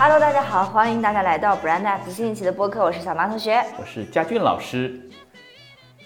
[0.00, 4.98] Hello，大家好，欢迎大家来到 Brand Up 新一期的播客，我是小马同学，我是佳俊老师，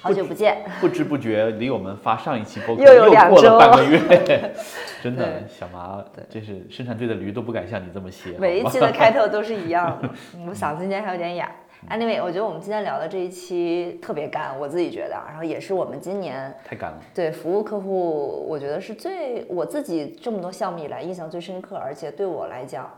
[0.02, 0.58] 好久不见。
[0.80, 4.52] 不知不觉离我们发上一期播客又有两过了周半个月，
[5.00, 8.32] 真的，小麻，这是生产队的驴都不敢像你这么歇。
[8.40, 11.48] 每一期的开头都是一样的，嗯我嗓子今天还有点哑。
[11.88, 22.90] Anyway，我觉得我们今天聊的这一期特别干，我自己觉得，然后也是我们今年太干了，对服务客户，我觉得是最我自己这么多项目以来印象最深刻，而且对我来讲，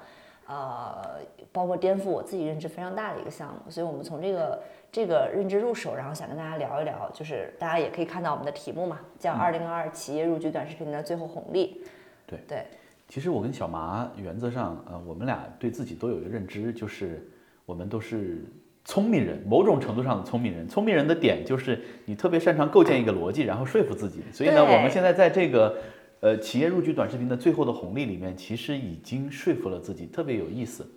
[0.47, 1.21] 呃，
[1.53, 3.71] 包括颠覆我自己认知非常大的一个项目。
[3.71, 4.63] 所以我们从这个
[4.93, 11.83] 这个认知入手，然后想跟大家聊一聊，就是大家也可以看到我们的题目嘛，叫“二零二二企业入局短视频的最后红利”。
[12.27, 12.67] 对对，
[13.09, 17.27] 其实我跟小麻原则上，呃，我们俩对自己都有一个认知，就是
[17.67, 18.45] 我们都是
[18.85, 20.69] 聪明人，某种程度上的聪明人。
[20.69, 24.23] 聪明人的点就是你特别擅长构建一个逻辑，然后说服自己。
[24.33, 25.77] 所以呢，我们现在在这个
[26.25, 30.91] 呃企业入局短视频的最后的红利里面，其实已经说服了自己，特别有意思。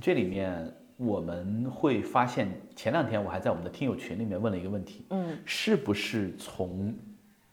[0.00, 6.94] 这里面我们会发现，前两天我还在我们的听友群里面问了一个问题，嗯，是不是从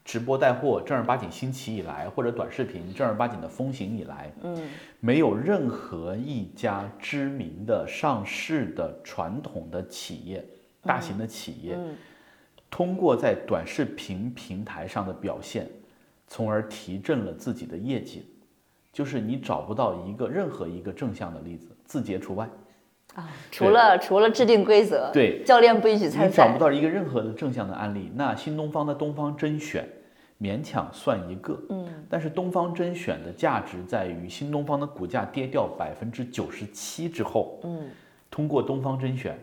[0.05, 10.45] 直播带货正儿八经兴起以来，或者短视频正儿八经的风行以来，嗯，没有任何一家知名的上市的传统的企业、
[10.83, 11.95] 大型的企业，嗯。
[12.69, 15.67] 通过在短视频平台上的表现，
[16.27, 18.25] 从而提振了自己的业绩，
[18.93, 22.47] 就是你找不到一个任何一个正向的例子，字节除外。
[23.15, 28.11] 啊，除了除了制定规则，对教练不允许参你找不，到一个任何的正向的案例。
[28.13, 29.87] 那新东方的东方甄选
[30.39, 37.89] 勉强算一个，嗯，但是东方甄选的价值在于新东方的股价跌掉百分之九十七之后，嗯，
[38.29, 39.39] 通过东方甄选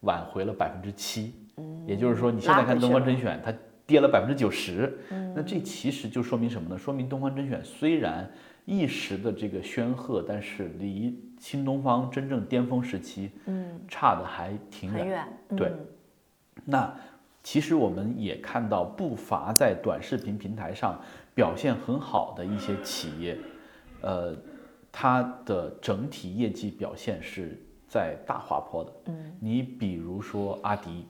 [0.00, 3.52] 挽回了百分之七，嗯，也就是说你现在看东方甄选它
[3.86, 6.78] 跌了百分之九十，嗯，那这其实就说明什么呢？
[6.78, 8.30] 说明东方甄选虽然
[8.64, 15.26] 一时的这个煊赫，但是离新东方真正巅峰时期，嗯，差的还挺很远，
[15.56, 15.86] 对嗯
[16.64, 16.94] 那
[17.42, 21.00] 其实我们也看到不乏在短视频平台上
[21.34, 23.36] 表现很好的一些企业，
[24.00, 24.36] 呃，
[24.92, 28.92] 它的整体业绩表现是在大滑坡的。
[29.06, 31.04] 嗯，你比如说阿迪，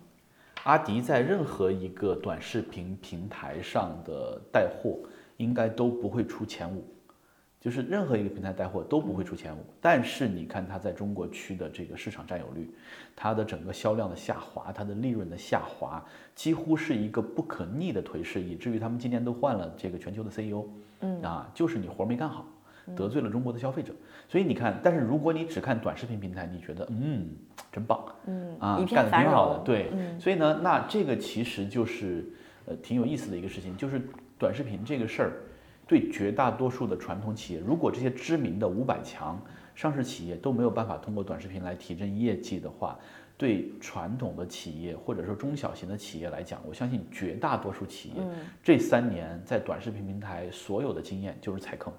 [0.64, 4.96] 阿迪在任何一个短视频平台上的带货，
[5.36, 6.84] 应该都不会出前五。
[7.60, 12.68] 就是任何一个平台带货都不会出前五，但是你看它在中国区的这个市场占有率，
[13.14, 20.64] 它的整个销量的下滑，它的利润的下滑，几乎是一个不可逆的颓势，以至于他们今年都换了这个全球的 CEO，
[21.00, 21.22] 嗯。
[21.22, 22.44] 啊，就是你活儿没干好，
[22.96, 23.92] 得罪了中国的消费者。
[24.28, 27.28] 所以你看，但是如果你只看短视频平台，你觉得嗯
[27.70, 30.20] 真棒，嗯啊干得挺好的，对，嗯。
[30.20, 32.24] 所以呢，那这个其实就是
[32.66, 34.00] 呃挺有意思的一个事情，就是
[34.38, 35.32] 短视频这个事儿，
[35.86, 39.40] 对绝大多数的传统企业，如果这些知名的五百强
[39.74, 42.98] 上市企业都没有办法通过短视频来提振业绩的话，
[43.36, 48.30] 对传统的企业或者说中小型的企业来讲，我相信绝大多数企业、嗯。
[48.62, 51.92] 这三年在短视频平台所有的经验就是踩坑，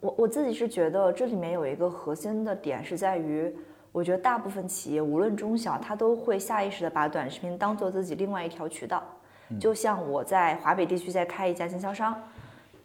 [0.00, 3.52] 我我自己是觉得这里面有一个核心的点是在于，
[3.90, 9.02] 我觉得大部分企业无论中小，它都会下意识的把短视频当做自己另外一条渠道。
[9.58, 12.14] 就像我在华北地区在开一家经销商，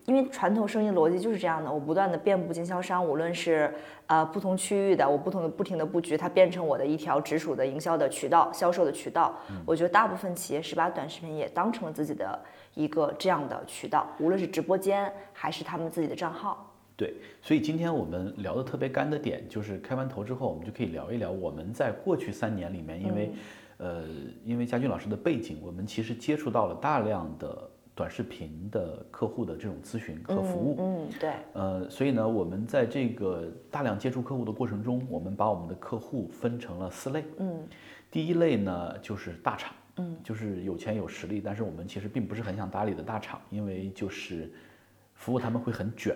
[0.06, 3.74] 因为传统生意逻辑就是这样的，我不断的遍布经销商，无论是
[4.08, 9.34] 呃不同区域的，我不同的不停的布局，它变成我的一条直属的营销的渠道、销售的渠道。
[9.66, 12.38] 我觉得大部分企业是把短视频也当成了自己的
[12.74, 16.70] 一个这样的渠道，无论是直播间还是他们自己的账号。
[16.96, 23.32] 对，所以今天我们聊的特别干的点，就是开完头之后，我们就可以聊一聊我们在过去三年里面，因为，
[23.78, 24.04] 呃，
[24.46, 30.76] 因为佳俊老师的背景，我们其实接触到了大量的短视频的客户的这种咨询和服务。
[30.80, 37.24] 嗯，对，呃，所以呢，我们在这个大量接触客户的过程中，我们把我们的客户分成了四类。
[37.38, 37.68] 嗯
[38.10, 44.52] 第一类呢，就是大厂，嗯，就是有钱有实力，但是我们其实并不是很想搭理的大厂，因为就是
[45.16, 46.16] 服务他们会很卷。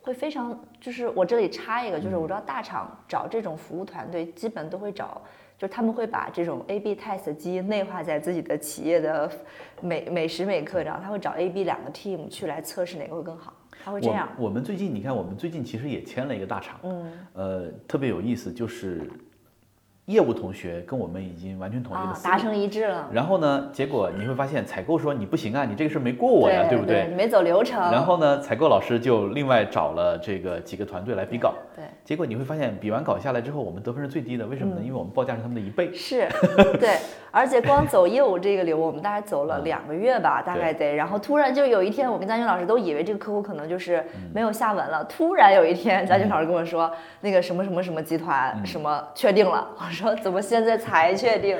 [0.00, 5.22] 会非常就是我这里插一个，就是我知道大厂找这种服务团队，基本都会找，
[5.58, 9.30] 就是他们会把这种 A/B test 基因内化在自己的企业的
[9.80, 14.28] 每每时每刻，然后他会找 A/B 两个 team 去来测试哪个会更好，他会这样。
[14.36, 19.10] 我我们最近你看，我们最近其实也签了一个大厂，嗯呃，特别有意思，就是
[20.06, 22.16] 业务同学跟我们已经完全统一了。
[22.22, 23.08] 达成一致了。
[23.12, 27.06] 然后呢，结果你会发现采购说你不行啊，你这个事儿没过我呀，对不对？
[27.08, 27.80] 你没走流程。
[27.90, 31.54] 然后呢，采购老师就另外找了这个几个团队来比稿。
[31.74, 34.80] 对，结果你会发现，比完稿下来之后，我们得分是最低的，为什么呢？
[34.80, 35.92] 因为我们报价是他们的一倍。
[35.92, 36.28] 是，
[36.78, 36.96] 对，
[37.32, 40.94] 而且光走业务这个流，我们大概走了两个月吧，大概得。
[40.94, 45.04] 然后突然就有一天，我跟佳军老师都以为这个客户可能就是没有下文了。
[45.04, 46.88] 突然有一天，佳军老师跟我说，
[47.20, 49.66] 那个什么什么什么集团什么确定了。
[50.04, 51.56] 我说怎么现在才确定？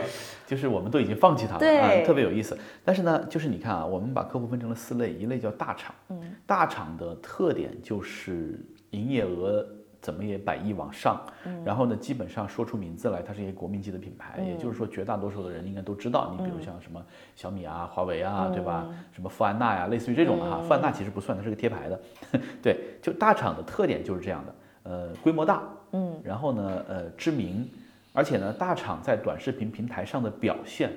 [0.47, 2.56] 就是我们都已经放弃它了，对啊，特别有意思。
[2.85, 8.61] 但是呢，就是你看啊，我们把客户分成了四类，一类叫大厂，嗯，大厂的特点就是
[8.91, 9.67] 营业额
[10.00, 11.21] 怎么也百亿往上，
[11.65, 16.37] 然后呢，基本上说出名字来，它是一个国民级的品牌，也就是说绝大多数的人应该都知道。
[16.38, 17.03] 你比如像什么
[17.35, 18.87] 小米啊、华为啊，对吧？
[19.12, 20.61] 什么富安娜呀，类似于这种的哈。
[20.61, 22.00] 富安娜其实不算，它是个贴牌的。
[22.62, 24.55] 对，就大厂的特点就是这样的，
[24.85, 27.69] 呃，规模大，嗯，然后呢，呃，知名。
[28.16, 30.90] 而且呢，大厂在短视频平台上的表现，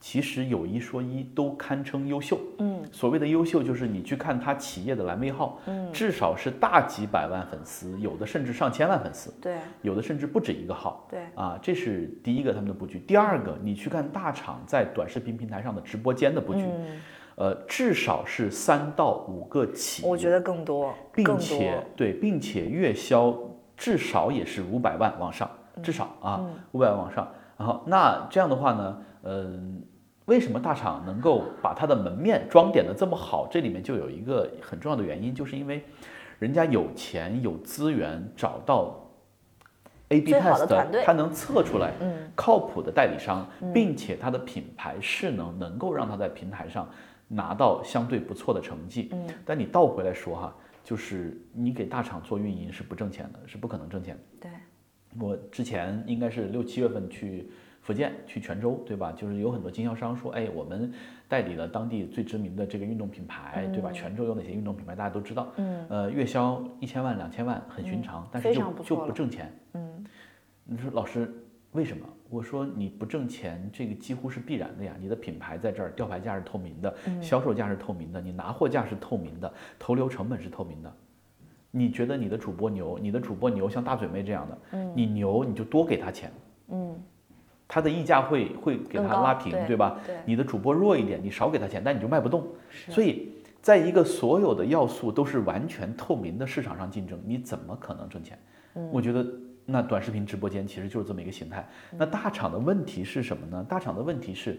[0.00, 2.36] 其实有一说一，都堪称优秀。
[2.58, 11.06] 嗯，所谓的优秀，就是你去看他企业的蓝 V 号，嗯，至少是大几百万粉丝，有的甚至上千万粉丝，对，有的甚至不止一个号。
[11.08, 12.98] 对，啊，这是第一个他们的布局。
[13.06, 16.64] 第二个，你去看大厂在短视频平台上的直播间的布局，
[17.36, 23.32] 呃，至少是三到五个企业，我觉得更多，并且对，并且月销
[23.76, 25.48] 至少也是五百万往上。
[25.82, 27.28] 至少啊，五百万往上。
[27.56, 29.82] 然后那这样的话呢，嗯，
[30.26, 33.48] 为什么大厂能够把它的门面装点的这么好？
[33.50, 35.84] 这里面就有一个很重要的原因，就是因为
[36.38, 38.94] 人家有钱有资源，找到
[40.10, 41.92] A/B test，他能测出来
[42.36, 43.44] 靠谱的代理商，
[43.74, 46.88] 并且他的品牌势能能够让他在平台上
[47.26, 49.08] 拿到相对不错的成绩。
[49.12, 54.48] 嗯，但你倒回来说哈，就是你给大厂做运营是不挣钱的，是不可能挣钱的。
[54.48, 54.50] 对。
[55.18, 57.48] 我之前应该是六七月份去
[57.80, 59.12] 福建，去泉州，对吧？
[59.12, 60.92] 就是有很多经销商说，哎，我们
[61.26, 63.90] 代理了当地最知名的这个运动品牌，对吧？
[63.90, 65.48] 泉州有哪些运动品牌，大家都知道。
[65.56, 65.86] 嗯。
[65.88, 69.50] 呃，月销一千万、两千万很寻常，但是就就不挣钱。
[69.74, 70.04] 嗯。
[70.64, 71.32] 你说老师
[71.72, 72.06] 为什么？
[72.30, 74.94] 我说你不挣钱，这个几乎是必然的呀。
[75.00, 80.94] 你的品牌在这儿，吊牌价是透明的，销售价是透明的，你拿货价是透明的，投流成本是透明的。
[81.70, 86.32] 你觉得你的主播牛，你的主播牛，像大嘴妹这样的，你牛你就多给他钱，
[86.68, 86.94] 嗯，
[87.66, 90.00] 他的溢价会会给他拉平，对吧？
[90.06, 92.46] 对，你的主播弱一点，你少给他钱，但你就卖不动。
[92.88, 98.38] 所以，在一个所有的要素都是完全透明的市场上竞争，你怎么可能挣钱？
[98.90, 99.26] 我觉得
[99.66, 101.68] 那短视频直播间其实就是这么一个形态。
[101.98, 103.66] 那大厂的问题是什么呢？
[103.68, 104.58] 大厂的问题是，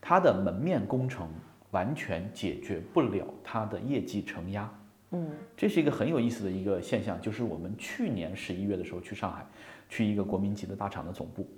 [0.00, 1.28] 它的门面工程
[1.70, 4.68] 完全解决不了它的业绩承压。
[5.12, 9.44] 嗯，这是一个很有意思的一个现象，就是我们去年十一月的时候去上海，
[9.88, 11.48] 去一个国民级的大厂的总部，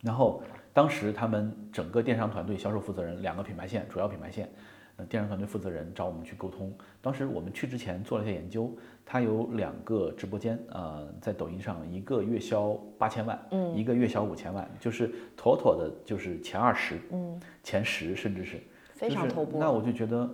[0.00, 0.42] 然后
[0.72, 4.48] 当时他们整个电商团队、销售负责人两个品牌线，主要品牌线，
[4.96, 6.72] 呃，电商团队负责人找我们去沟通。
[7.02, 8.74] 当时我们去之前做了一下研究，
[9.04, 18.58] 他有两个直播间，呃，在抖音上，一个月销八千万，嗯，一个月销五千万，就是妥妥的，就是前二十，嗯，前十甚至是
[18.94, 19.58] 非常头部。
[19.58, 20.26] 那我就觉得。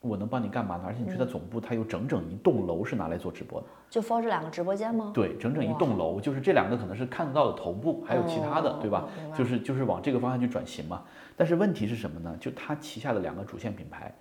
[0.00, 0.84] 我能帮你干嘛呢？
[0.86, 5.10] 而且你去他总部，他有整整一栋楼是拿来做直播的，就 for 这两个直播间吗？
[5.14, 9.08] 对，整整一栋楼，就是这两个可能是看得到的头部，还有其他的，对吧？
[9.36, 11.02] 就是就是往这个方向去转型嘛。
[11.36, 12.36] 但是问题是什么呢？
[12.38, 14.14] 就他旗下的两个主线品牌，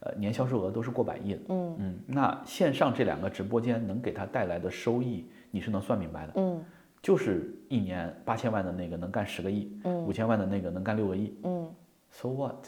[0.00, 1.40] 呃，年销售额都是过百亿的。
[1.48, 6.32] 嗯嗯，那线上这两个直播间能给他带来的收益，你是能算明白的。
[6.36, 6.64] 嗯，
[7.02, 11.36] 就是一年八千万的那个能干十个亿，嗯，五千万的那个能干六个亿。
[11.42, 11.68] 嗯
[12.10, 12.66] ，So what？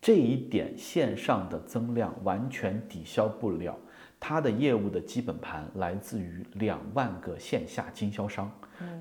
[0.00, 3.76] 这一点线上的增量完全抵消不了
[4.18, 8.50] 它的业务的基本盘来自于两万个线下经销商，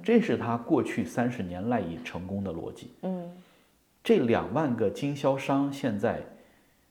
[0.04, 2.92] 这是它过去三十年赖以成功的逻辑。
[3.04, 3.32] 嗯，
[4.04, 6.22] 这两万个经销商现在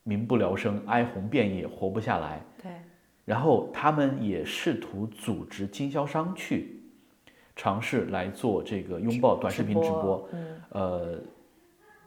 [0.05, 2.43] 民不聊生，哀鸿遍野，活不下来。
[2.63, 2.71] 对，
[3.27, 6.81] 然后他们也试图组织经销商去
[7.55, 10.27] 尝试来做这个拥抱短视频直播。
[10.33, 11.19] 嗯，呃。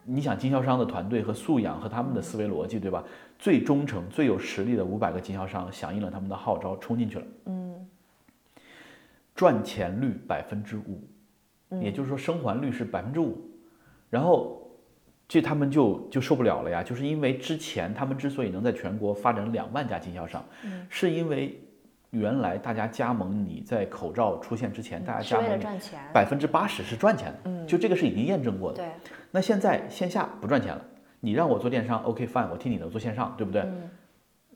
[0.04, 3.04] 你想经销商的团队和素养和他们的思维逻辑，对吧？
[3.38, 7.24] 最忠诚、最有实力的五百个经销商响应了他们的号召，冲进去了。
[7.46, 7.88] 嗯。
[9.34, 11.02] 赚钱率百分之五，
[11.80, 13.40] 也就是说生还率是百分之五。
[14.10, 14.70] 然后，
[15.26, 20.44] 这他们就就受不了了呀，就是因为之前他们之所以能在全国发展两万家经销商，
[20.90, 21.58] 是因为
[22.12, 25.58] 原来大家加盟你在口罩出现之前，大家加盟
[26.12, 27.38] 百分之八十是赚钱的。
[27.44, 27.66] 嗯。
[27.66, 28.78] 就这个是已经验证过的。
[28.78, 28.86] 对。
[29.30, 30.84] 那现在线下不赚钱了，
[31.20, 33.62] 你让我做电商，OK fine，我听你的做线上，对不对？
[33.62, 33.90] 嗯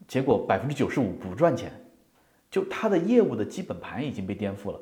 [0.07, 1.73] 结果百分之九十五不赚钱，
[2.49, 4.81] 就他的业务的基本盘已经被颠覆了。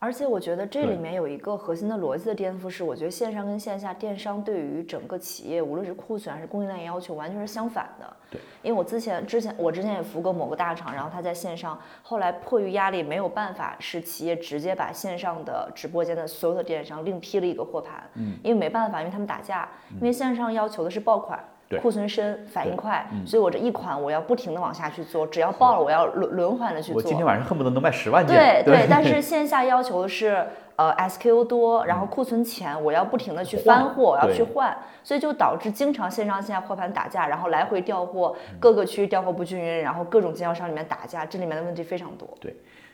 [0.00, 8.16] 而且我觉得这里面有一个核心的逻辑的颠覆是，我觉得线上跟线下电商对于整个企业，无论是库存还是供应链要求，完全是相反的。
[8.30, 21.38] 对，因为我之前之前我之前也服务过某个大厂，然后他在线上，后来迫于压力没有办法，是企业直接把线上的直播间的所有的电商另批了一个货盘，嗯，因为没办法，因为他们打架，因为线上要求的是爆款。
[21.38, 26.96] 对库存深，反应对快，所以我这一款我要不停的往下去做，只要爆了，我要轮轮换的去做。
[26.96, 28.34] 我今天晚上恨不得能卖十万对
[28.64, 28.64] 件。
[28.64, 30.46] 对，但是线下要求的是
[30.76, 42.26] 呃 SKU 多，然后库存浅，我要不停的去翻货，我要去换，所以就导致经常线上线下货盘打架，然后来回调货，各个区域调货不均匀，然后各种经销商里面打架，这里面的问题非常多。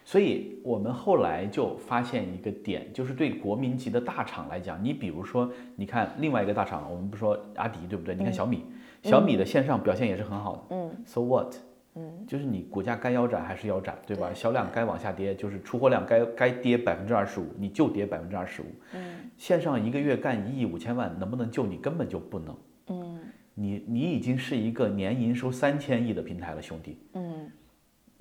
[0.04, 8.14] 所以我们后来就发现一个点，就是对国民级的大厂来讲，你比如说，你看另外一个大厂，我们不说阿迪对不对？
[8.14, 8.64] 你看小米，
[9.02, 10.76] 小米的线上表现也是很好的。
[10.76, 11.54] 嗯，So what？
[11.96, 14.28] 嗯，就是你股价该腰斩还是腰斩，对吧？
[14.28, 18.66] 对销量该往下跌，就是出货量该该跌百分之二十五，你就跌百分之二十五。
[18.94, 21.76] 嗯线上一个月干一亿五千万，能不能救你？
[21.76, 22.56] 根本就不能。
[22.88, 23.20] 嗯
[23.54, 26.98] 你你已经是一个年营收三千亿的平台了，兄弟。
[27.14, 27.33] 嗯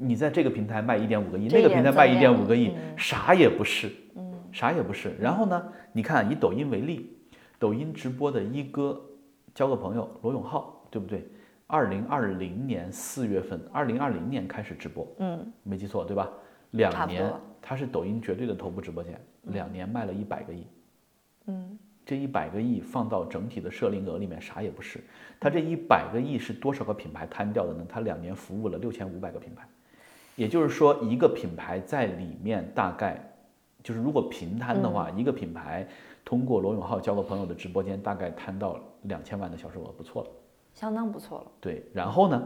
[0.03, 5.15] 你在这个平台卖一点五个亿，那个平台卖一一点五个亿，嗯啥也不是，嗯啥也不是。
[5.19, 7.15] 然后呢，你看以抖音为例，
[7.57, 9.01] 抖音直播的一哥，
[9.55, 11.25] 交个朋友罗永浩，对不对？
[11.67, 16.29] 二零二零年四月份，二零二零年开始直播，嗯，没记错对吧？
[16.71, 17.31] 两年，
[17.61, 20.67] 他是抖音绝对的头部直播间，两年卖了一百个亿。
[21.47, 24.99] 嗯，这一百个亿放到整体的社零额里面啥也不是，
[25.39, 27.85] 他这一百个亿是多少个品牌摊掉的呢？
[27.87, 29.67] 他两年服务了六千五百个品牌，
[30.35, 33.19] 也就是说一个品牌在里面大概
[33.83, 35.87] 就是如果平摊的话，一个品牌
[36.25, 40.29] 通过罗永浩交个朋友的直播间大概摊到两千万的销售额，不错了。
[40.73, 41.51] 相当不错了。
[41.59, 42.41] 对，然后呢，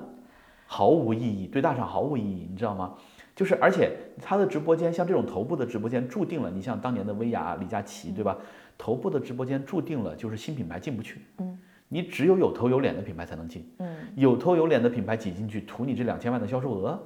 [0.65, 2.95] 毫无意义，对大厂毫无意义，你知道吗？
[3.35, 8.35] 就是而且他的直播间像这种头部的直播间，注定了你像当年的薇娅、李佳琦，对吧？
[8.79, 16.99] 头部的直播间注定了就是新品牌进不去，嗯，你只有有头有脸的品牌才能进，嗯，有头有脸的品牌挤进去，图你这两千万的销售额，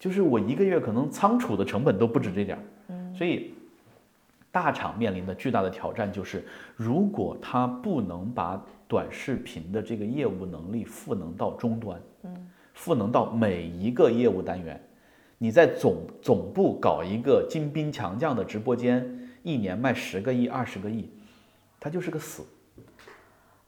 [0.00, 3.52] 就是我一个月可能仓储的成本都不止这点儿，嗯，所以
[4.50, 6.42] 大厂面临的巨大的挑战就是，
[6.74, 14.80] 如果它不能把短视频的这个业务能力赋能到终端，嗯，赋能到每一个业务单元，
[15.36, 19.06] 你在总总部搞一个精兵强将的直播间，
[19.42, 21.10] 一年卖十个亿、二十个亿，
[21.78, 22.42] 它就是个死。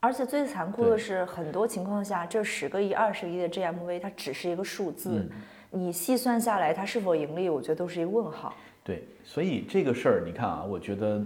[0.01, 5.31] 而且最残酷的是，很多情况下，这十个亿、二十个亿的 GMV 它只是一个数字，嗯
[5.75, 8.55] 你细算下来，它是否盈利，我觉得都是一个问号。
[8.85, 11.25] 对，所以这个事儿你看啊，我觉得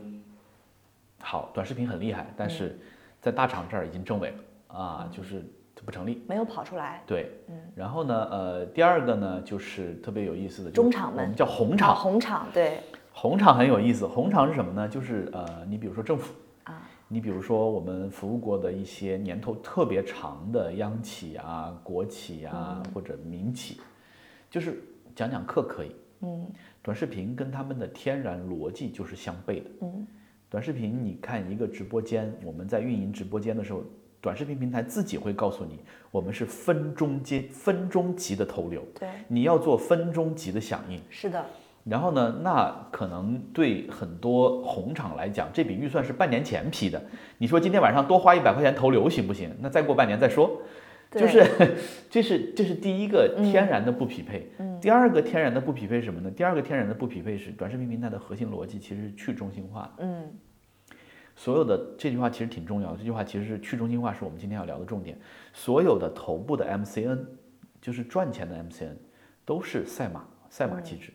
[1.20, 2.78] 好，短视频很厉害，但是
[3.20, 4.36] 在大厂这儿已经证伪了
[4.78, 5.42] 啊，就是
[5.74, 6.22] 它不成立。
[6.28, 7.02] 没有跑出来。
[7.04, 12.80] 对，嗯然后呢，呃，第二个呢，就是特别有意思的，中场们我们叫红啊，场，红厂对
[13.12, 14.06] 红厂很有意思。
[14.06, 14.88] 红厂是什么呢？
[14.88, 16.34] 就是呃，你比如说政府
[16.64, 23.80] 啊，你比如说我们服务过的一些年头特别长的央企啊、国企啊、或者民企，
[24.50, 24.82] 就是
[25.14, 25.92] 讲讲课可以。
[26.22, 26.46] 嗯
[26.82, 29.70] 短视频跟他们的天然逻辑就是相悖的。
[29.82, 30.06] 嗯
[30.48, 33.82] 短视频，你看一个直播间，我们在运营直播间的时候，
[34.20, 35.80] 短视频平台自己会告诉你，
[36.12, 41.00] 我们是分钟阶、分钟级的投流，对，你要做分钟级的响应。
[41.10, 41.44] 是的，
[41.82, 47.02] 然后呢，那可能对很多红厂来讲，这笔预算是半年前批的。
[47.38, 49.50] 你说今天晚上多花一百块钱投流行不行？
[49.60, 50.62] 那再过半年再说。
[51.12, 51.44] 就是，
[52.10, 54.50] 这是这是第一个天然的不匹配。
[54.58, 56.30] 嗯第二个天然的不匹配是什么呢？
[56.30, 59.94] 第二个天然的不匹配是短视频平台的核心逻辑其实是去中心化。
[59.98, 60.30] 嗯
[61.34, 65.18] 所有的这句话其实挺重要的，这句话其实是去中心化，是我们今天要聊的重点。
[65.52, 67.18] 所有的头部的 MCN，
[67.80, 68.96] 就是赚钱的 MCN，
[69.44, 71.12] 都是赛马赛马机制。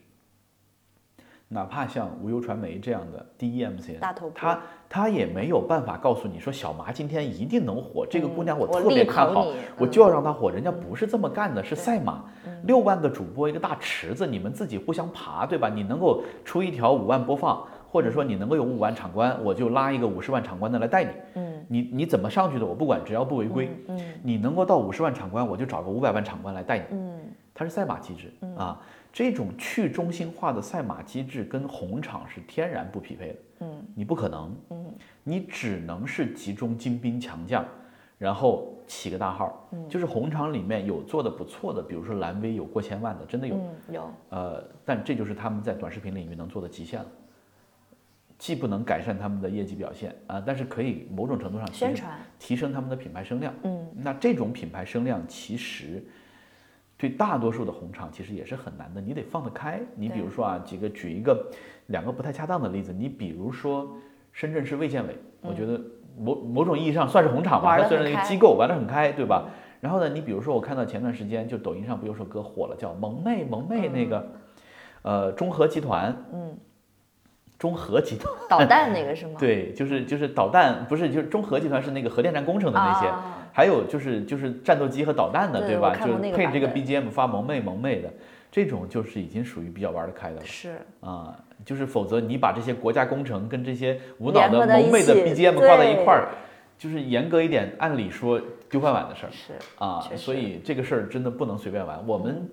[1.54, 10.50] 哪怕像无忧传媒这样的第一 MCN，大头他他也没有办法告诉你说小麻今天一定能火，这个姑娘我特别看好，我就要让她火。
[10.50, 12.24] 人家不是这么干的，是赛马，
[12.64, 15.68] 六万个主播一个大池子，你们自己互相爬，对吧？
[15.68, 21.10] 你能够出一条五万播放，或者说你能够有五万场官，我就拉一个五十万场官的来带你。
[21.36, 23.70] 嗯你你怎么上去的我不管，只要不违规。
[23.90, 26.86] 嗯你能够到五十万场官，我就找个五百万场官来带你。
[26.92, 27.20] 嗯
[27.54, 28.80] 它是赛马机制啊，
[29.14, 33.36] 这种去中心化的赛马机制跟红场是天然不匹配的。
[33.62, 37.66] 嗯你不可能，嗯你只能是集中精兵强将，
[38.18, 39.70] 然后起个大号。
[39.74, 43.56] 嗯就是红场里面有做的不错的，比如说蓝 V 有过千万的，真的有。
[43.56, 47.06] 嗯有呃，但这就是他们在短视频领域能做的极限了。
[48.40, 53.54] 既不能改善他们的业绩表现啊、但是可以某种程度上提升宣传提升他们的品牌声量。
[53.64, 56.04] 嗯那这种品牌声量其实
[57.02, 59.82] 对大多数的红场其实也是很难的，你得放得开。
[59.96, 61.48] 你比如说啊，几个举一个
[61.88, 63.92] 两个不太恰当的例子，你比如说
[64.32, 65.82] 深圳市卫健委，我觉得
[66.16, 69.50] 某某种意义上算是红场吧，它虽然一个机构，玩得很开，对吧？
[69.80, 74.28] 然后呢，你比如说我看到前段时间就抖音上不有首歌火了，叫《萌妹萌妹》那个，
[75.02, 76.56] 呃，中核集团，嗯，
[77.62, 78.34] 中核集团。
[78.50, 79.36] 导弹那个是吗？
[79.40, 85.96] 对，就是就是导弹，不是就是中核集团是那个核电站工程的那些，啊还有就是就是战斗机和导弹的，对吧？
[85.96, 88.12] 就配这个 BGM 发萌妹萌妹的，
[88.50, 91.38] 这种就是已经属于比较玩得开的了是啊。
[91.64, 96.30] 就是否则你把这些国家工程跟这些无脑的萌妹的 BGM 挂在一块儿，
[96.80, 99.30] 就是严格一点，按理说丢饭碗的事儿。
[99.32, 102.02] 是啊，所以这个事儿真的不能随便玩。
[102.08, 102.50] 我们，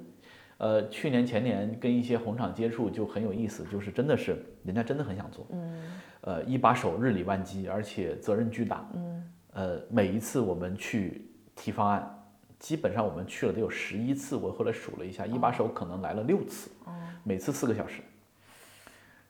[0.58, 5.82] 呃，去年前年跟一些红场接触就很有意思，就是真的是人家真的很想做，嗯。
[6.22, 12.22] 呃，一把手日理万机，而且责任巨大，嗯呃，每一次我们去提方案，
[12.58, 16.92] 基本上我们去了得有十一次，我后来数了一下，一把手可能来了六次，哦。
[17.22, 18.02] 每次四个小时，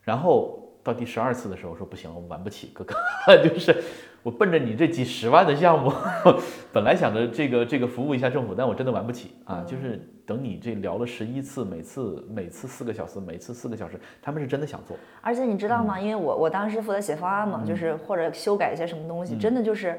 [0.02, 2.94] 然后到第十二次的时候说不行我们玩不起，哥哥，
[3.46, 3.84] 就是
[4.28, 5.90] 我奔着你这几十万的项目，
[6.70, 9.64] 本来想着这个这个服务一下政府，但我真的玩不起啊！
[9.66, 15.98] 就是等你这聊了十一次，每次每次四个小时，每次四个小时，他们是真的想做，而且你知道嗯吗？
[15.98, 19.98] 因为我我当时负责写方案嘛，就是或者修改一些什么东西，嗯真的就是。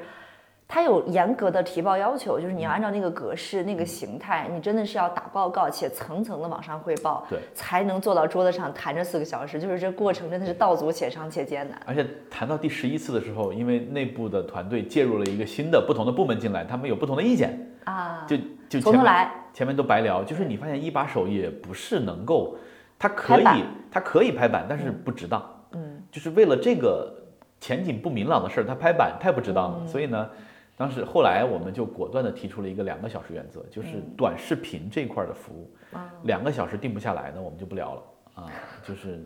[0.72, 9.60] 它有严格的提报要求，就是你要按照那个格式、嗯那个形态，你真的是要打报告，且层层的往上汇报，对，才能坐到桌子上谈这四个小时。
[9.60, 11.82] 就是这过程真的是道阻且长且艰难。
[11.88, 18.38] 而且谈到第十一次的时候，因为内部的团队介入了一个新的不同的部门进来，他们有不同的意见，啊，就
[18.70, 22.56] 就前面从头来，前面都白聊，就是你发现一把手也不是能够，
[23.00, 27.12] 它可以它可以拍板，但是不值当，嗯，就是为了这个
[27.60, 29.80] 前景不明朗的事儿，他拍板太不值当了。
[29.82, 30.30] 嗯所以呢，
[30.79, 38.03] 当时后来我们就果断的提出了一个两个小时原则，就是嗯短视频这块儿的服务，啊两个小时定不下来呢，我们就不聊了
[38.36, 38.50] 啊，
[38.81, 39.21] 就是。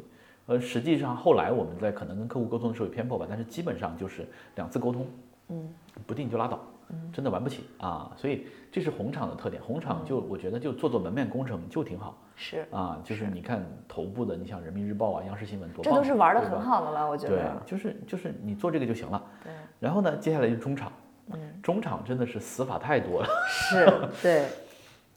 [0.45, 5.07] 呃，实际上后来我们在可能跟客户沟通的时候有偏颇吧，但是基本上就是两次沟通，
[5.47, 5.73] 嗯，
[6.05, 6.59] 不定就拉倒，
[7.13, 9.63] 真的玩不起啊，所以这是红场的特点。
[9.63, 19.23] 红场就我觉得就做做门面工程就挺好是，啊，就是你看头部的，你像人民日报啊、央视新闻多这都是玩的很好的了，我觉得对得。，就是就是你做这个就行了。
[19.45, 21.02] 对，然后呢，接下来就中场，嗯，
[21.63, 23.85] 中场真的是死法太多了， 是，
[24.21, 24.45] 对，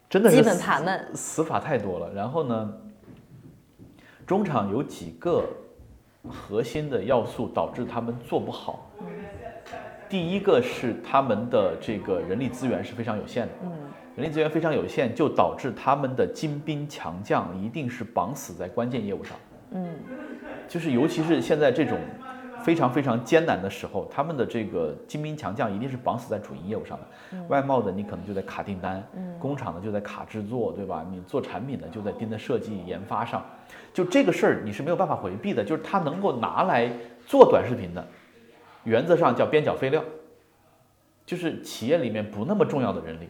[0.09, 2.11] 真的是基本死盘们，死法太多了。
[2.15, 2.73] 然后呢，
[4.25, 5.45] 中场有几个
[6.29, 8.89] 核心的要素导致他们做不好。
[10.09, 13.73] 第一个是他们的这个人力资源是非常有限的，嗯，
[14.15, 19.37] 人力资源非常有限，就导致他们的精兵强将一定是绑死在关键业务上。
[19.73, 19.97] 嗯，
[20.69, 21.99] 就是尤其是现在这种
[22.67, 27.39] 非常非常艰难的时候，他们的这个精兵强将一定是绑死在主营业务上的。
[27.47, 29.01] 外贸的你可能就在卡订单，
[29.39, 31.07] 工厂的就在卡制作，对吧？
[31.09, 33.41] 你做产品的就在盯在设计研发上，
[33.95, 35.63] 就这个事儿你是没有办法回避的。
[35.63, 36.91] 就是他能够拿来
[37.25, 38.05] 做短视频的，
[38.83, 40.03] 原则上叫边角废料，
[41.25, 43.29] 就是企业里面不那么重要的人力。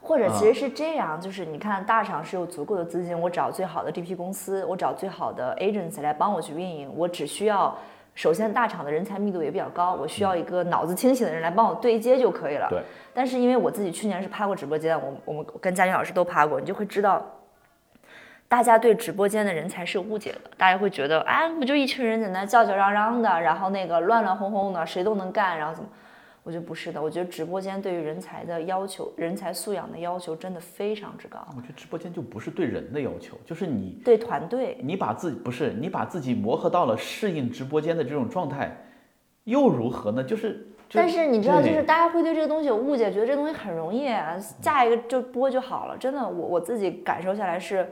[0.00, 7.76] 或者啊其实是这样，就是你看大厂是有足够的资金，我找最好的 DP 公司，我找最好的 agency 来帮我去运营，我只需要。
[8.16, 12.66] 首先，大厂的人才密度也比较高，我需要一个脑子清醒的人来帮我对接就可以了。
[12.70, 12.80] 对。
[13.12, 17.22] 但是因为我自己去年是拍过直播间，我我们跟佳宁老师都拍过，你就会知道，
[18.48, 20.40] 大家对直播间的人才是有误解的。
[20.56, 25.88] 大家会觉得，哎，不就一群人在那叫叫嚷嚷的，然后那个乱乱哄哄的，谁都能干，然后怎么？
[26.46, 38.70] 我觉得不是的，我觉得直播间对于人才的要求，人才素养的要求真的非常之高，我觉得直播间就不是对人的要求，就是你对团队，你把自己不是你把自己磨合到了适应直播间的这种状态，
[39.42, 40.22] 又如何呢？
[40.22, 45.98] 就是，但是你知道，就是大家会对这个东西有误解，觉得这东西很容易，啊架一个就播就好了。
[45.98, 47.90] 真的，我我自己感受下来是，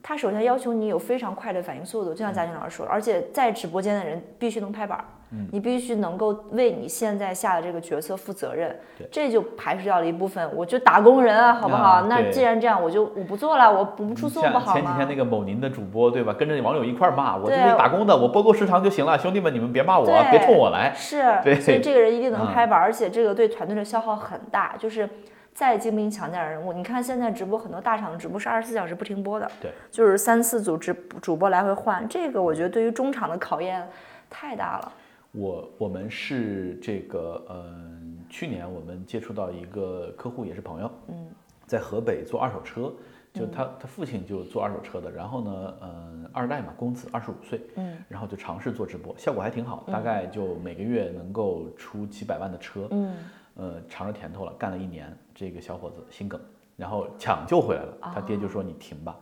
[0.00, 5.04] 他首先要求你有非常快的反应速度，就像佳俊老师说的，而且在直播间的人必须能拍板
[5.38, 8.78] 儿，你必须能够为你现在下的这个决策负责任，
[9.10, 12.02] 这就排除掉了一部分，我就打工人啊，好不好？
[12.08, 14.80] 那既然这样，我就我不做了，我不出送不好吗？
[14.80, 20.92] 前几天那个某宁的主播对吧，跟着网友一块骂，我就是打工的，我播够时长就行了，兄弟们你们别骂我别冲我来。
[20.94, 24.74] 是，对所以这个人一定能嗯拍板，而且这个对团队的消耗很大。
[24.78, 25.08] 就是
[25.54, 30.92] 再精兵强将的人物，你看现在直播很多大厂的直播是二十四小时不停播的，对，就是三四组直
[31.22, 33.88] 主播来回换，这个我觉得对于中场的考验
[34.28, 34.92] 太大了。
[35.34, 41.26] 我我们是这个，嗯、去年我们接触到一个客户，也是朋友，嗯，
[41.66, 42.92] 在河北做二手车，
[43.32, 53.16] 就他、他父亲就做二手车的，然后呢，嗯、二代嘛，公子二十五岁，嗯，然后就尝试做直播，效果还挺好，大概就每个月能够出几百万的车，嗯，
[53.56, 56.40] 呃，尝着甜头了，干了一年，这个小伙子心梗，
[56.76, 57.96] 然后抢救回来了。
[58.14, 59.18] 他爹就说你停吧，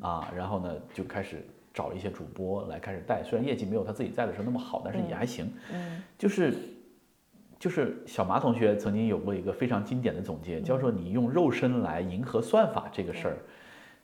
[0.00, 5.50] 啊，然后呢就开始找一些主播来开始带，虽然业绩没有他自己在的时候那么好，但是也还行。
[5.72, 6.54] 嗯就是
[7.58, 13.36] 就是小马同学曾经有过一个非常经典的总结，叫做你用肉身来迎合算法这个事儿，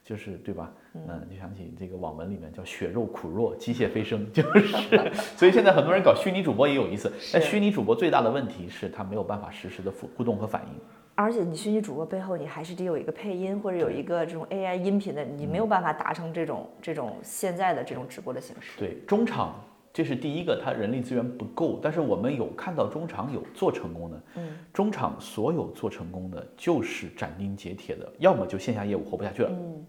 [0.04, 0.72] 就是对吧？
[0.94, 10.81] 嗯，就想起这个网文里面叫血肉苦弱，机械飞升，就是， 所以现在很多人搞虚拟主播也有意思，但虚拟主播最大的问题是他没有办法实时的互互动和反应。
[11.20, 18.78] 而且你虚拟主播背后，你还是得有一个配音或者有一个这种 AI 音频的，你没有办法达成这种这种现在的这种直播的形式。
[18.78, 19.61] 对，中场
[19.92, 29.85] 这是第一个，它人力资源不够，但是我们有看到中场有做成功的，嗯，中场所有做成功的就是斩钉截铁的，要么就线下业务活不下去了，嗯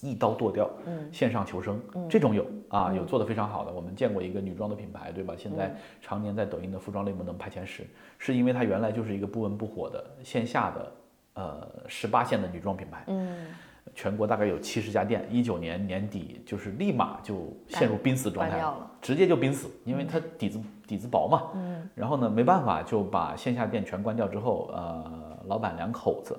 [0.00, 1.08] 一刀剁掉，嗯。
[1.12, 3.72] 线上求生，这种有啊，有做的非常好的。
[3.72, 5.34] 我们见过一个女装的品牌，对吧？
[5.36, 5.56] 现嗯。
[5.56, 7.86] 在常年在抖音的服装类目能排前十，
[8.18, 10.92] 是因为它原来就是一个不温不火的线下的
[11.34, 13.46] 呃十八线的女装品牌，嗯，
[13.94, 21.50] 全国大概有七十家店，一九年年底就是立马就陷入濒死状态了，直接就濒死，因为它底子底子薄嘛。
[21.54, 26.38] 嗯，然后呢，没办法就把线下店全关掉之后，呃，老板两口子，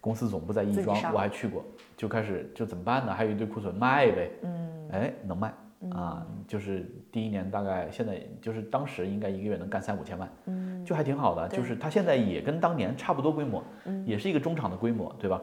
[0.00, 1.64] 公司总部在亦庄，我还去过，
[1.96, 3.12] 就开始就怎么办呢？
[3.12, 5.52] 还有一堆库存卖呗，嗯，哎，能卖
[5.92, 14.06] 啊，就是第一年大概现在就是当时应该一个月能干三五千万，嗯，就还挺好的，就是它现在也跟当年差不多规模，嗯。
[14.06, 15.40] 也是一个中场的规模，对吧？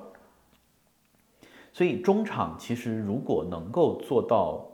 [1.71, 4.65] 所以中场其实如果能够做到，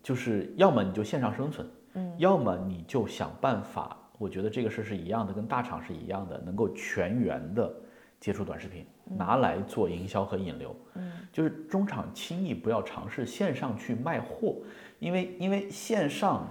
[0.00, 7.74] 就是要么你就线上生存，嗯，要么你就想办法，我觉得这个事是一样的，跟大厂是一样的，能够全员的
[8.20, 14.56] 接触短视频，拿来做营销和引流，嗯，就是中场轻易不要尝试线上去卖货，
[14.98, 16.46] 因为因为线上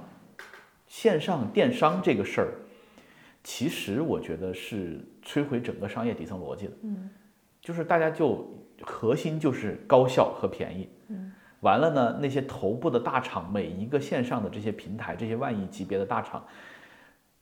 [0.88, 2.50] 线上电商这个事儿，
[3.44, 6.74] 其实我觉得是摧毁整个商业底层逻辑的。
[6.82, 7.08] 嗯，
[7.62, 8.52] 就是大家就
[8.82, 10.90] 核心就是高效和便宜。
[11.10, 16.44] 嗯，完了呢，那些头部的大厂，每一个线上的这些平台，这些万亿级别的大厂，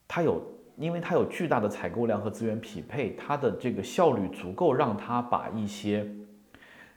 [0.05, 0.41] 它有，
[0.77, 6.07] 因为它有巨大的采购量和资源匹配，它的这个效率足够让它把一些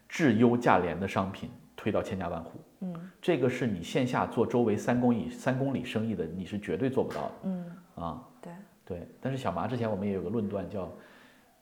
[0.08, 2.60] 质优价廉的商品推到千家万户。
[2.80, 7.32] 嗯，这个是你线下做周围三公里三公里生意的，你是绝对做不到的。
[7.44, 8.52] 嗯，啊，对，
[8.84, 9.08] 对。
[9.20, 10.90] 但是小麻之前我们也有个论断叫，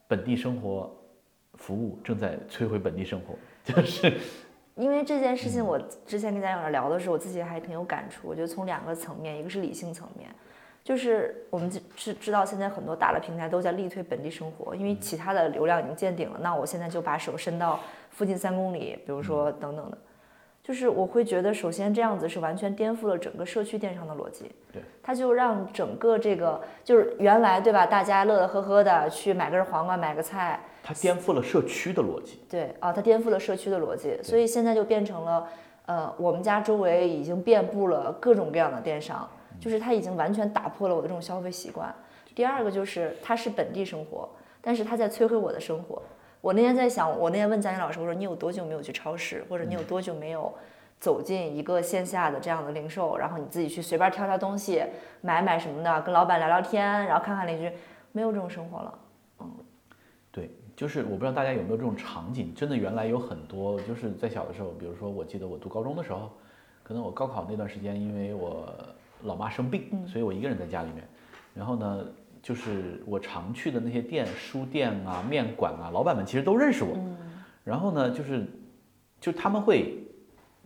[0.07, 0.93] 本地生活
[1.55, 4.17] 服务正在摧毁本地生活，就是
[4.75, 8.27] 因为这件事嗯情，我之前跟家长聊的时候，我自己还挺有感触。
[8.27, 10.29] 我觉得从两个层面，一个是理性层面，
[10.89, 19.97] 就是我们知知知道现在很多大的平台都在力推本地生活，因为嗯其他的流量已经见顶了，那我现在就把手伸到附近三公里，比如嗯说等等的。
[20.63, 24.51] 就是我会觉得，首先这样子是完全颠覆了整个社区电商的逻辑。
[24.73, 32.39] 对，它就让整个这个就是原来对吧，大家乐乐呵呵的去买根黄瓜、买个菜，它颠覆了社区的逻辑。
[32.49, 35.47] 对啊，它颠覆了社区的逻辑，所以现在就变成了，
[35.85, 41.93] 呃，我们家周围已经遍布了各种各样的电商，就是它已经完全打破了我的这种消费习惯。
[42.35, 44.29] 第二个就是它是本地生活，
[44.61, 46.01] 但是它在摧毁我的生活。
[46.41, 50.53] 我那天在想，我那天问佳音老师，我说你有多久没有去超市，或者你有多久没有
[50.99, 54.81] 走进一个线下的这样的零售，然后你自己去随便挑挑东西，
[55.19, 57.69] 买买什么的，跟老板聊聊天，然后看看邻居，
[58.13, 58.99] 没有这种生活了。
[59.41, 59.51] 嗯
[60.31, 66.31] 对，就是我不知道大家有没有这种场景，真的原来有很多，就是在小的时候，比如说我记得我读高中的时候，
[66.83, 68.73] 可能我高考那段时间，因为我
[69.23, 71.07] 老妈生病，所以我一个人在家里面，
[71.53, 72.05] 然后呢，
[72.41, 76.97] 就是我常去的那些店，书店啊、面馆啊，老板们其实都认识我，
[77.63, 78.47] 然后呢，就是
[79.19, 80.03] 就他们会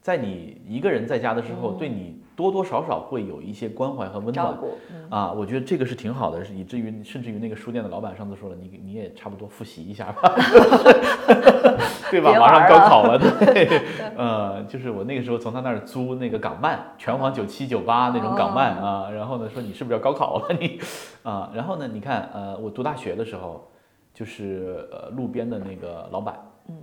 [0.02, 4.58] 在你一个人在家的时候，对你多多少少会有一些关怀和温暖。
[4.92, 10.34] 嗯，啊，我觉得这个是挺好的，以至于甚至于那个书店的老板上次说了，你你也差不多复习一下吧，
[12.12, 12.34] 对吧？
[12.40, 13.82] 马上高考了，对，
[14.18, 20.80] 呃，就是我那个时候从他那儿租那个港漫，拳皇九七九八那种港漫啊，然后呢说你是不是要高考了你
[21.24, 21.52] 啊？
[21.54, 23.70] 然后呢，你看呃，我读大学的时候，
[24.14, 26.36] 就是呃路边的那个老板，
[26.68, 26.76] 嗯，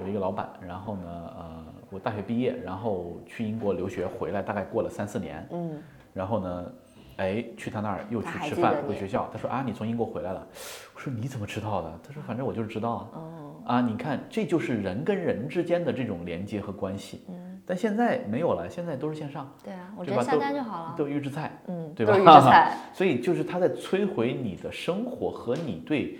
[0.00, 1.02] 有一个老板，然后呢
[1.36, 6.72] 呃我大学毕业，然后去英国留学回来，大概过了三四年，嗯，然后呢，
[7.16, 9.28] 哎，去他那儿又去吃饭，回学校。
[9.32, 10.46] 他说啊，你从英国回来了。
[10.94, 12.00] 我说你怎么知道的？
[12.06, 13.08] 他说反正我就是知道啊。
[13.14, 17.24] 哦，啊，你看，这就是人跟人之间的这种连接和关系。
[17.28, 20.10] 嗯，但现在没有了，现在都是线上，对啊，我直？
[20.10, 20.94] 接下都单就好了。
[20.96, 22.76] 都有预制菜，嗯，对吧预制菜。
[22.92, 26.18] 所以就是他在摧毁你的生活和你对，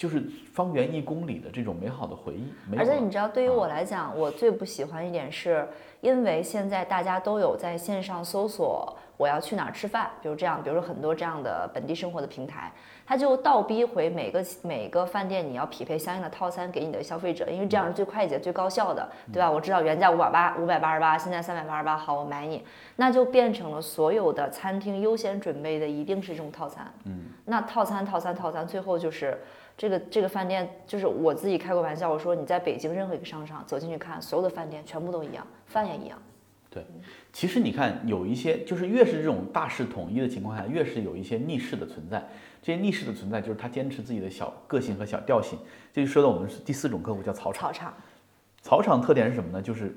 [0.00, 0.18] 就是
[0.54, 2.50] 方圆一公里的这种美好的回忆。
[2.74, 5.68] 而且你知道，对于啊我来讲，我最不喜欢一点是，
[6.00, 12.72] 因为现在大家都有在线上搜索我要去哪儿吃饭，比如这样，比如说很多这样的本地生活的平台，
[13.04, 19.50] 它就倒逼回每个每个饭店你要匹配相应的套餐给你的消费者，因为这样是最快捷、最高效的，对吧？
[19.50, 22.64] 我知道原价五百八五百八十八，现在三百八十八，好，我买你，
[22.96, 26.90] 那就变成了所有的餐厅优先准备的一定是这种套餐。
[27.04, 29.38] 嗯，那套餐套餐套餐，最后就是。
[29.76, 36.18] 这个这个饭店就是我自己开过玩笑，我说你在北京任何一个商场走进去看，所有的饭店全部都一样，饭也一样。
[36.68, 36.84] 对，
[37.32, 42.24] 其实你看有一些，就是越是这种大势统一的情况下，越是有一些逆势的存在。
[42.62, 45.58] 这些逆势的存在，就是他坚持自己的小个性和小调性。
[45.92, 47.72] 这就说到我们是第四种客户，叫草场。
[47.72, 47.94] 草场
[48.62, 49.62] 草场特点是什么呢？
[49.62, 49.92] 就是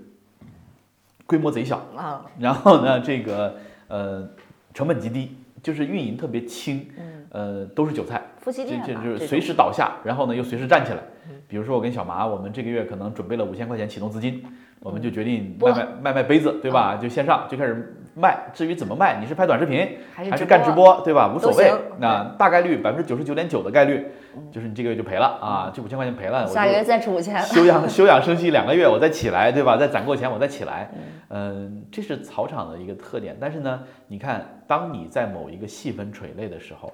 [1.28, 3.58] 规模贼小，啊，然后呢，这个
[3.90, 4.28] 呃
[4.74, 6.90] 成本极低，就是运营特别轻，
[7.34, 8.22] 呃都是韭菜。
[8.40, 11.00] 夫妻这店嘛这这就是随时倒下，然后呢又随时站起来。
[11.48, 14.44] 比如说我跟小麻，我们这个月可能准备了五千块钱启动资金，
[14.80, 16.98] 我们就决定卖卖卖卖杯子，对吧？
[17.02, 18.38] 就线上就开始卖。
[18.54, 21.32] 至于怎么卖，你是拍短视频还是干直播，对吧？
[21.34, 21.72] 无所谓。
[22.00, 24.06] 那大概率百分之九十九点九的概率，
[24.52, 27.40] 就是你这个月就赔了啊，这五千块钱赔了，我下个月再出五千。
[27.44, 29.78] 休养 休养生息两个月，我再起来，对吧？
[29.78, 30.92] 再攒够钱，我再起来。
[31.30, 33.38] 嗯，这是草场的一个特点。
[33.40, 36.92] 但是呢，你看，当你在某一个细分垂类的时候，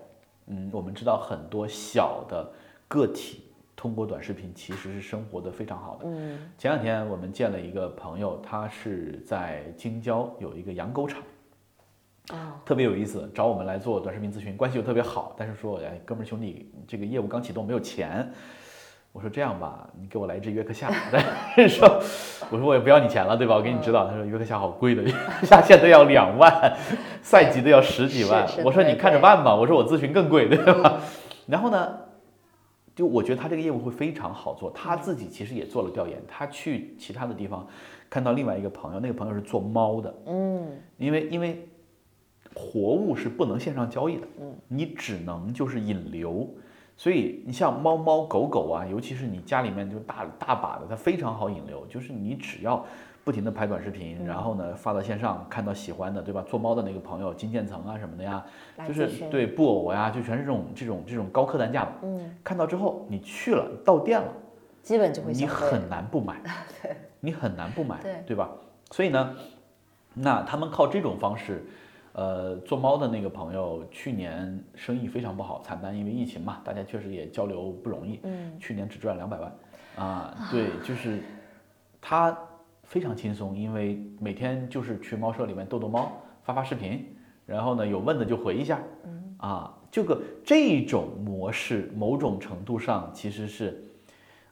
[0.49, 2.51] 嗯，我们知道很多小的
[2.87, 3.43] 个体
[3.75, 6.05] 通过短视频其实是生活的非常好的。
[6.05, 11.21] 嗯前两天我们见了一个朋友，他是在京郊有一个养狗场。
[12.31, 18.31] 哦，特别有意思，找我们来做短视频咨询，关系又特别好，但是说，哎，哥们儿兄弟，这个业务刚启动，没有钱。
[19.11, 20.91] 我说这样吧，你给我来一只约克夏。
[21.11, 21.23] 但
[21.55, 21.87] 是说，
[22.49, 23.55] 我说我也不要你钱了，对吧？
[23.55, 24.07] 我给你指导。
[24.07, 26.77] 他说约克夏好贵的，约克夏现在要两万，
[27.21, 28.57] 赛级的要十几万是。
[28.57, 29.55] 是我说你看着办吧。
[29.55, 31.01] 我说我咨询更贵，对吧？
[31.47, 31.97] 然后呢，
[32.95, 34.69] 就我觉得他这个业务会非常好做。
[34.71, 37.67] 他自己其实也做了调研，他去其他的地方
[38.09, 40.67] 看到另外一个朋友，那个朋友是做猫的，嗯
[40.97, 41.67] 因为因为
[42.53, 46.47] 活物是不能线上交易的，嗯，你只能就是引流，
[46.99, 52.85] 所以你像猫猫狗狗啊，尤其是你家里面就大大把的，它非常好引流，就是你只要
[53.23, 56.43] 不停的拍短视频，然后呢发到线上，看到喜欢的，对吧？
[56.45, 58.45] 做猫的那个朋友金渐层啊什么的呀，
[58.85, 64.27] 就是对布偶呀，就全是这种这种这种高客单价嘛，嗯，看到之后你去了到店了，
[64.83, 66.41] 基本就会你很难不买，
[67.21, 67.95] 你很难不买，
[68.27, 68.49] 对吧？
[68.91, 69.37] 所以呢，
[70.15, 71.65] 那他们靠这种方式，
[72.19, 79.55] 呃，做猫的那个朋友去年生意非常不好，惨淡，因为疫情嘛，大家确实也交流不容易，嗯，去年只赚两百万，
[79.95, 81.21] 啊， 对，就是
[82.01, 82.37] 他
[82.83, 86.11] 非常轻松，因为每天就是去猫舍里面逗逗猫，
[86.43, 87.05] 发发视频，
[87.45, 93.81] 然后呢有问的就回一下，嗯，啊，这个这种模式某种程度上其实是。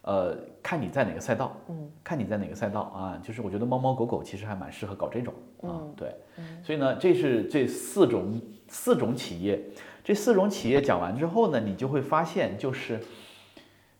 [0.07, 5.93] 呃，看你在哪个赛道，嗯，看你在哪个赛道啊，就是我觉得猫猫狗狗其实还蛮适合搞这种啊，嗯。
[5.97, 6.15] 对，
[6.63, 9.61] 所以呢，这是这四种四种企业，
[10.05, 13.01] 这四种企业讲完之后呢，你就会发现就是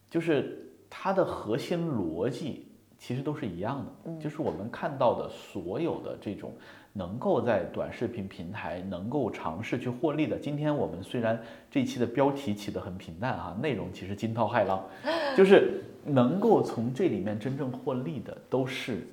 [0.10, 6.54] 就是它的核心逻辑其实都是一样的，就是我们看到的所有的这种
[6.98, 14.84] 能够在短视频平台能够尝试去获利的，今天我们虽然这一期的标题起得很平淡哈、内容其实惊涛骇浪，
[15.38, 19.08] 就是能够从这里面真正获利的，都是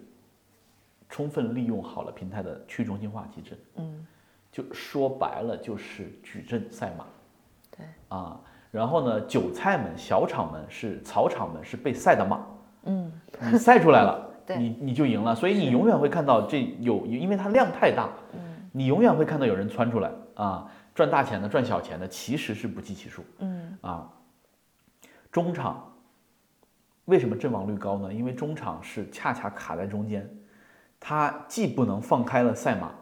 [1.10, 3.58] 充分利用好了平台的去中心化机制。
[3.76, 4.06] 嗯，
[4.50, 7.04] 就说白了就是矩阵赛马。
[7.76, 12.46] 对啊，然后呢，韭菜们、小厂们是草场们是被赛的马，
[12.84, 13.12] 嗯，
[13.52, 15.34] 你赛出来了，对你你就赢了。
[15.34, 18.40] 所以你永远会看到这有，因为它量太大，嗯，
[18.72, 23.24] 你永远会看到有人窜出来啊，赚大钱的、赚小钱的，其实是不计其数。
[23.38, 24.08] 嗯啊，
[25.30, 25.92] 中场
[27.06, 28.12] 为什么阵亡率高呢？
[28.12, 30.28] 因为中场是恰恰卡在中间，
[31.00, 32.92] 它既不能放开了赛马，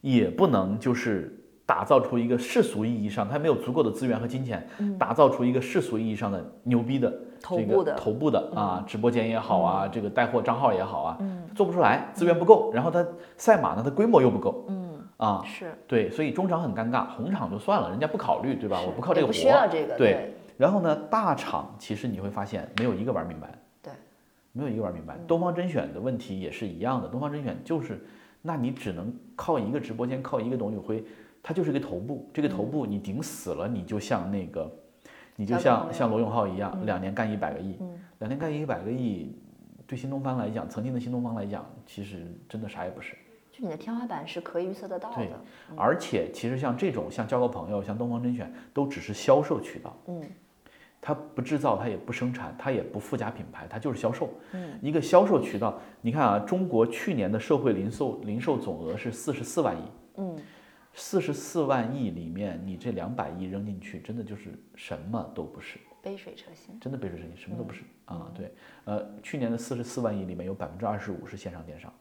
[0.00, 1.35] 也不能就是
[1.66, 4.64] 打造出一个世俗意义上，他没有足够的资源和金钱，
[4.96, 7.94] 打造出一个世俗意义上的牛逼的这个头部的。
[7.96, 11.18] 头部的啊，直播间也好啊，这个带货账号也好啊，
[11.56, 13.04] 做不出来，资源不够，然后他
[13.36, 14.64] 赛马呢，它规模又不够。
[14.68, 15.74] 嗯，啊，是。
[15.88, 18.80] 对，所以中场很尴尬，红场就算了，人家不考虑，对吧？
[18.86, 20.32] 我不靠这个活，不需要这个，对。
[20.56, 23.52] 然后呢，大厂其实你会发现没有一个玩明白，
[23.82, 23.92] 对，
[24.52, 25.18] 没有一个玩明白。
[25.26, 28.02] 东方甄选的问题也是一样的，东方甄选就是，
[28.40, 31.04] 那你只能靠一个直播间，靠一个董宇辉，
[31.46, 34.68] 它就是一个头部，这个头部你顶死了，你就像那个，
[35.36, 39.32] 你就像像罗永浩一样，两年干一百个亿，嗯两年干一百个亿，
[39.86, 43.16] 对新东方来讲，曾经的新东方来讲，其实真的啥也不是。
[43.52, 45.30] 就你的天花板是可以预测得到的对，
[45.76, 49.96] 而且其实像这种像交个朋友，像东方甄选，都只是销售渠道。
[50.08, 50.20] 嗯
[51.00, 54.28] 它不制造，它也不生产，它也不附加品牌，它就是销售。
[54.50, 59.80] 嗯，一个销售渠道，你看啊，中国去年的社会零售零售总额是四十四万亿，
[60.16, 60.36] 嗯
[60.96, 66.80] 四十四万亿里面，你这两百亿扔进去，真的就是什么都不是，杯水车薪。
[66.80, 68.32] 真的杯水车薪，什么都不是啊。
[68.34, 68.52] 对，
[68.84, 71.92] 呃，去年的四十四万亿里面有百分之二十五是线上电商。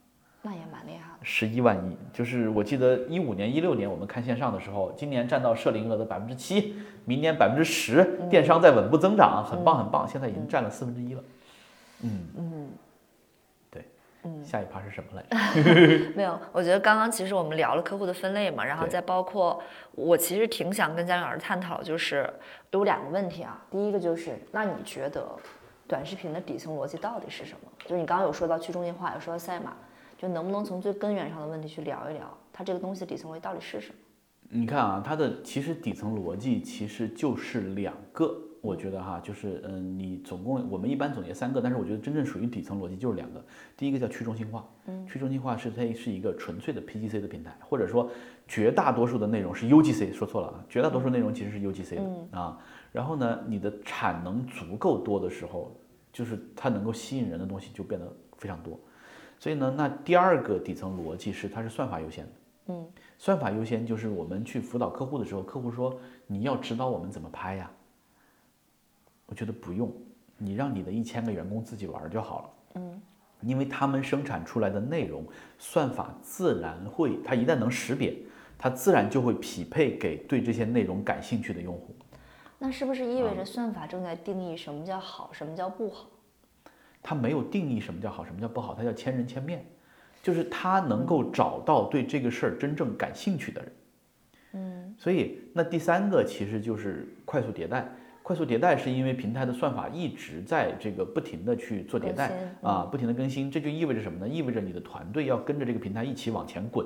[0.42, 1.20] 那也蛮厉害的。
[1.24, 11.24] 十一万亿，就是我记得一五年、一六年我们看线上的时候，今年占到社零额的百分之七，明年百分之十，电商在稳步增长，很棒很棒，现在已经占了四分之一了。
[12.04, 12.70] 嗯嗯，
[14.34, 16.10] 对，下一趴是什么来着？
[16.18, 19.62] 没有，我觉得刚刚其实我们聊了客户的分类嘛，然后再包括
[19.92, 22.28] 我其实挺想跟姜老师探讨，就是
[22.72, 23.64] 有两个问题啊。
[23.70, 25.28] 第一个就是，那你觉得
[25.88, 27.72] 短视频的底层逻辑到底是什么？
[27.86, 29.74] 就是你刚刚有说到去中心化，有说到赛马，
[30.18, 33.96] 就能不能从最根源上的问题去聊一聊，它这个东西的底层逻辑到底是什么？
[34.50, 38.36] 你看啊，它的其实底层逻辑其实就是两个，
[38.66, 43.44] 我觉得哈，就是嗯，你总共我们一般总结三个，但是我觉得真正属于底层逻辑就是两个。
[43.78, 48.10] 第一个叫去中心化，嗯，去中心化是它是一个纯粹的 PGC 的平台，或者说
[48.48, 52.58] 绝大多数的内容是 UGC，说错了啊，绝大多数内容其实是 UGC 的、啊。
[52.92, 55.76] 然后呢，你的产能足够多的时候，
[56.12, 58.80] 就是它能够吸引人的东西就变得非常多。
[59.38, 62.32] 所以呢，那第二个底层逻辑是它是算法优先的。
[63.18, 67.70] 算法优先就是我们去辅导客户的时候，客户说你要指导我们怎么拍呀，
[69.28, 69.92] 我觉得不用，
[70.38, 72.50] 你让你的一千个员工自己玩儿就好了。
[72.76, 73.02] 嗯，
[73.42, 75.26] 因为他们生产出来的内容，
[75.58, 78.16] 算法自然会，它一旦能识别，
[78.58, 81.96] 它自然就会匹配给对这些内容感兴趣的用户。
[82.60, 86.08] 那是不是意味着算法正在定义什么叫好，什么叫不好？
[87.02, 89.66] 它没有定义什么叫好，什么叫不好，它叫千人千面，
[90.22, 93.72] 就是它能够找到对这个事儿真正感兴趣的人。
[94.54, 97.90] 嗯，所以那第三个其实就是快速迭代。
[98.26, 104.28] 快速迭代是因为平台的算法一直在这个不停的去做迭代啊，不停的更新，这就意味着什么呢？
[104.28, 106.84] 意味着你的团队要跟着这个平台一起往前滚，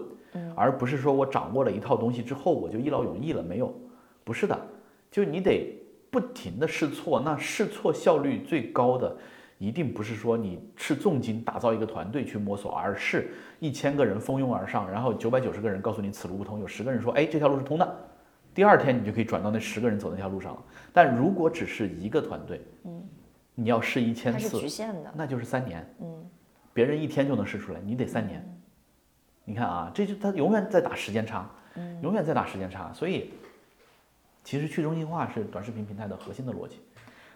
[0.54, 3.74] 而不是说我掌握了一套东西之后我就一劳永逸了，没有，
[4.26, 4.68] 不是的，
[5.10, 9.16] 就你得不停的试错，那试错效率最高的，
[9.60, 18.09] 一定不是说你斥重金打造一个团队去摸索，而是一千个人蜂拥而上，然后九百九十个人告诉你此路不通，有十个人说，哎，这条路是通的，
[18.60, 20.62] 第二天你就可以转到那十个人走那条路上了。
[20.92, 23.02] 但如果只是一个团队，嗯，
[23.56, 25.10] 你要试一千它是次，局限的。
[25.16, 26.30] 那就是三年，嗯，
[26.74, 28.46] 别人一天就能试出来，你得三年。
[29.46, 33.32] 你看啊，这就他永远在打时间差，嗯永远在打时间差，所以
[34.44, 36.82] 其实去中心化是短视频平台的核心的逻辑。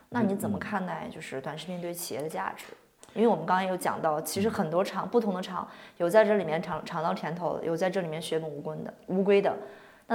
[0.10, 2.66] 那你怎么看待就是短视频对企业的价值？
[3.14, 5.66] 因为我们刚刚也有讲到，其实很多厂不同的厂
[6.00, 9.58] 有在这里面尝尝到甜头的，有在这里面血本无归的乌龟的。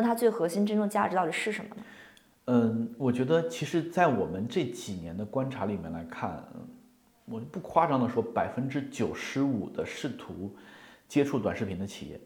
[0.01, 1.83] 那它最核心真正价值到底是什么呢？
[2.45, 6.61] 嗯，我觉得其实，在我们这几年的观察里面来看，嗯
[7.25, 10.55] 我就不夸张的说，百分之九十五的试图
[11.09, 12.21] 接触短视频的企业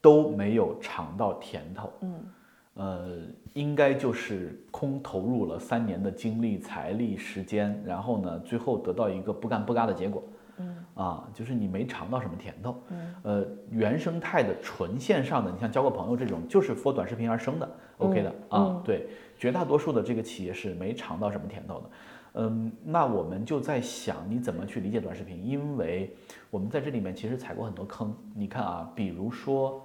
[0.00, 1.92] 都没有尝到甜头。
[2.02, 2.24] 嗯，
[2.74, 3.18] 呃，
[3.54, 10.22] 应该就是空投入了三年的精力、财力、时间，然后呢，最后得到一个不干不嘎的结果。
[10.58, 12.82] 嗯，啊，就是你没尝到什么甜头。
[12.90, 17.68] 嗯，呃，原生态的纯线上的，你像交个朋友这种，就是 for 短视频而生的
[17.98, 18.82] ，OK 的啊。
[18.84, 19.06] 对，
[19.38, 21.90] 绝大多数的这个企业是没尝到什么甜头的。
[22.34, 26.14] 嗯，那我们就在想你怎么去理解短视频，因为
[26.50, 28.14] 我们在这里面其实踩过很多坑。
[28.34, 29.82] 你看啊，比如说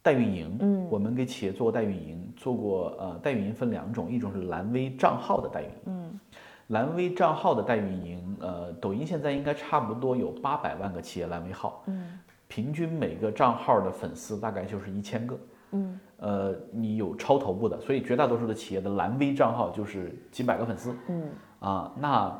[0.00, 6.20] 代运营，嗯，我们给企业做过代运营，做过呃代运营分两种，一种是蓝 V 账号的代运营，嗯，
[6.68, 15.38] 蓝 V 账号的代运营，呃，抖音现在应该差不多有八百万个企业蓝 V 号，嗯，平均每个账号的粉丝大概就是一千个，
[15.72, 22.38] 嗯，呃，你有超头部的，所以绝大多数的企业的蓝 V 账号就是几百个粉丝，嗯，啊，那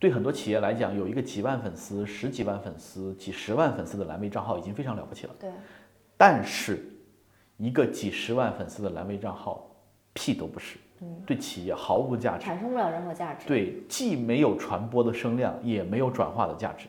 [0.00, 5.34] 对很多企业来讲，有一个几万粉丝、十几万粉丝、几十万粉丝的蓝 V 账号已经非常了不起了。
[5.40, 5.50] 对，
[6.16, 6.84] 但是，
[7.56, 9.68] 一个几十万粉丝的蓝 V 账号，
[10.12, 10.78] 屁都不是，
[11.26, 16.86] 对企业毫无价值，产生不了任何价值，对，既没有传播的声量，也没有转化的价值。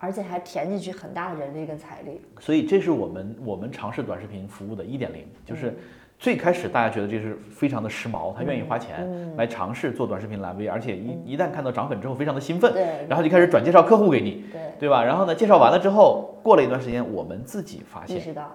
[0.00, 2.20] 而且还填进去很大的人力跟财力。
[2.38, 5.76] 所以这是我们我们尝试短视频服务的一点零，就是
[6.20, 13.04] 最开始大家觉得这是非常的时髦，他愿意花钱来尝试做短视频蓝 V，而且一一旦看到涨粉之后非常的兴奋，对。
[13.08, 15.02] 然后就开始转介绍客户给你，对，对吧？
[15.02, 18.52] 然后呢，介绍完了之后，过了一段时间，我们自己发现意识到，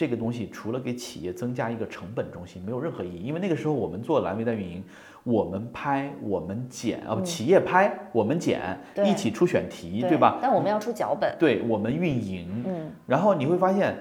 [0.00, 3.22] 这个东西除了给企业增加一个成本中心，没有任何意义。
[3.22, 4.82] 因为那个时候我们做蓝微代运营，
[5.24, 10.38] 我们拍，我们剪啊，不企业拍，我们剪，一起出选题，对吧？
[10.40, 13.94] 但我们要出脚本，对我们运营，嗯，然后你会发现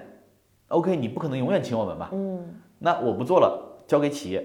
[0.70, 2.12] ，OK，你不可能永远请我们吧？
[2.14, 2.47] 嗯，
[2.78, 4.41] 那我不做了，交给企业，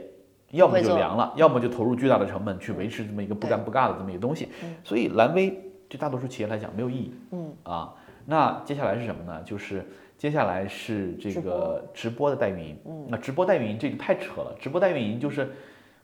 [0.50, 4.48] 要么就凉了，要么就投入巨大的成本去维持这么一个不干不尬的这么一个东西。
[4.82, 5.50] 所以蓝微
[5.88, 7.14] 对大多数企业来讲没有意义。
[7.30, 7.94] 嗯啊，
[8.26, 9.40] 那接下来是什么呢？
[9.44, 9.86] 就是
[10.18, 12.78] 接下来是这个直播的代运营。
[12.86, 15.50] 嗯，那直播代运营这个太扯了，直播代运营就是。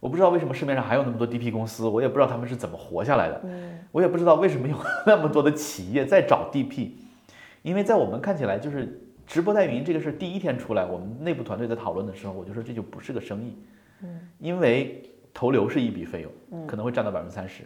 [0.00, 3.38] 我不知道为什么市面上还有那么多 DP 公司，我也不知道他们是怎么活下来的。
[3.44, 6.92] 嗯，我也不知道为什么有那么多的企业在找 DP，
[7.61, 13.58] 因为在我们看起来，就是直播代运营这个事儿第一天出来，我们内部团队在讨论的时候，我就说这就不是个生意。
[14.02, 15.02] 嗯，因为
[15.34, 17.62] 投流是一笔费用，可能会占到百分之三十，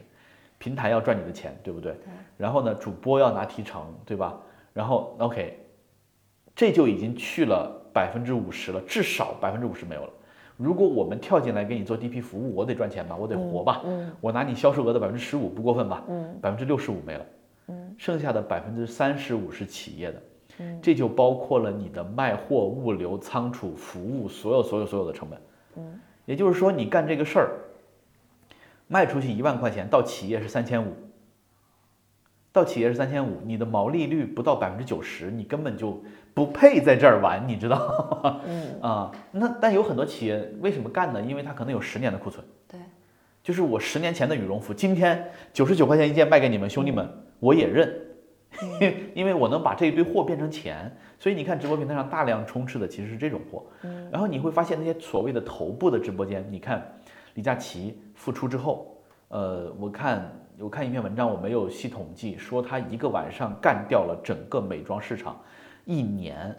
[0.58, 1.94] 平台要赚你的钱，对不对？
[2.36, 4.36] 然后呢，主播要拿提成，对吧？
[4.72, 5.56] 然后 OK，
[6.54, 10.10] 这就已经去了百分之五十了，至少百分之五十没有了。
[10.56, 13.82] 如果我们跳进来给你做 DP 服务，我得赚钱吧，我得活吧，
[14.20, 16.04] 我拿你销售额的百分之十五不过分吧，
[16.40, 17.26] 百分之六十五没了，
[17.98, 20.22] 剩下的百分之三十五是企业的，
[20.80, 25.40] 这就包括了你的卖货、物流、仓储、服务，所有所有所有的成本，
[26.24, 27.50] 也就是说你干这个事儿，
[28.86, 30.92] 卖出去一万块钱到企业是三千五，
[32.52, 36.00] 到企业是三千五，你的毛利率不到百分之九十，你根本就。
[36.34, 38.40] 不配在这儿玩，你知道吗？
[38.46, 41.22] 嗯啊，那但有很多企业为什么干呢？
[41.22, 42.44] 因为它可能有十年的库存。
[42.68, 42.80] 对，
[43.42, 47.08] 就是我十年前的羽绒服，今天九十九块钱一件卖给你们兄弟们，
[47.38, 47.94] 我也认，
[49.14, 50.92] 因为我能把这一堆货变成钱。
[51.20, 53.64] 所以你看直播平台上大量充斥的其实是这种货。
[53.82, 56.84] 嗯，然后你会发现那些所谓的头部的直播间，你看
[57.34, 65.40] 李佳琦复出之后，呃，我看我看一篇文章，我没有细统计，说他一个晚上干掉了整个美妆市场。
[65.84, 66.54] 一年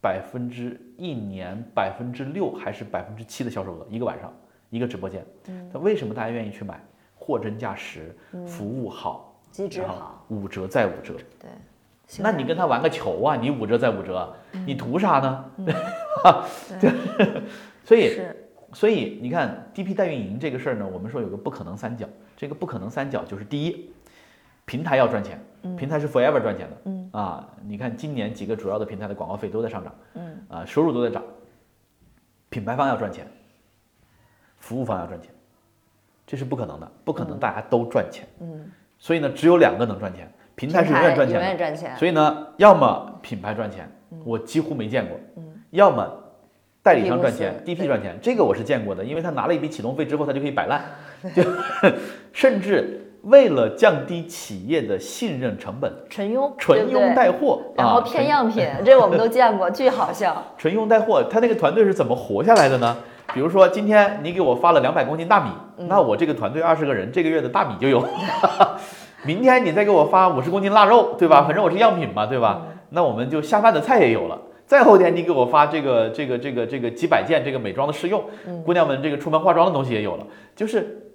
[0.00, 4.32] 百分之一年百分之六还是百分之七的销售额，一个晚上
[4.70, 5.24] 一个直播间。
[5.48, 6.80] 嗯，那为什么大家愿意去买？
[7.14, 8.12] 货真价实，
[8.48, 11.14] 服务好，机制好，五折再五折。
[11.38, 11.48] 对，
[12.18, 13.36] 那你跟他玩个球啊？
[13.36, 14.34] 你五折再五折，
[14.66, 15.44] 你图啥呢？
[16.80, 16.92] 对，
[17.84, 18.20] 所以
[18.72, 23.92] 所以你看 DP 代运营这个事儿呢，我们说有个不可能三角，这个不可能三角就是第一，
[24.72, 25.38] 平台要赚钱。
[25.76, 27.10] 平台是 forever 赚钱的，嗯。
[27.12, 30.38] 啊，你看今年几个主要的平台的广告费都在上涨，嗯。
[30.48, 31.22] 啊，收入都在涨。
[32.48, 33.26] 品牌方要赚钱，
[34.56, 35.30] 服务方要赚钱，
[36.26, 41.94] 这是不可能的，不可能大家都赚钱，嗯，所以呢，只有两个能赚钱，平台是永远赚钱，永远赚钱。
[41.98, 43.86] 所以呢，要么品牌赚钱，
[44.24, 46.10] 我几乎没见过，嗯，要么
[46.82, 50.82] 代理商赚钱，DP 赚钱，这个我是见过的，因为他拿了一笔启动费之后，他就可以摆烂，
[51.36, 51.44] 就
[52.32, 52.98] 甚至。
[53.22, 60.42] 为了降低企业的信任成本，纯佣纯佣带货，然后骗样品，这我们都见过， 巨好笑。
[60.58, 62.96] 纯佣带货，他那个团队是怎么活下来的呢？
[63.32, 65.50] 比如说今天你给我发了两百公斤大米，
[65.86, 68.04] 那我这个团队二十个人，这个月的大米就有。
[69.24, 71.44] 明天你再给我发五十公斤腊肉，对吧？
[71.44, 72.66] 反正我是样品嘛，对吧？
[72.90, 74.36] 那我们就下饭的菜也有了。
[74.66, 78.24] 再后天你给我发这个这个这个这个几百件这个美妆的试用，
[78.64, 81.06] 姑娘们这个出门化妆的东西也有了，就是。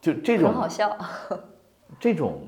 [0.00, 0.96] 就这种很好笑，
[2.00, 2.40] 这种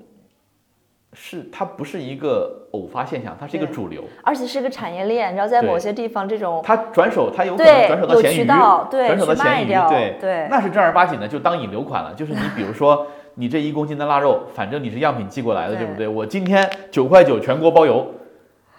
[1.12, 5.30] 是它不是一个偶发现象，它是一个主流，而且是个产业链。
[5.32, 12.14] 你知道，在某些地方，这种它转手，它有可能转手到闲鱼，转手到闲鱼，对对，那是正儿八经的，就当引流款了。
[12.14, 16.08] 就是你比如说，你这一公斤的腊肉，反正你是样品寄过来的，对不对？
[16.08, 18.06] 我今天九块九全国包邮，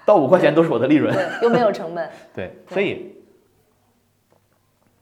[0.04, 2.10] 到五块钱都是我的利润，又没有成本。
[2.34, 3.14] 对，所以。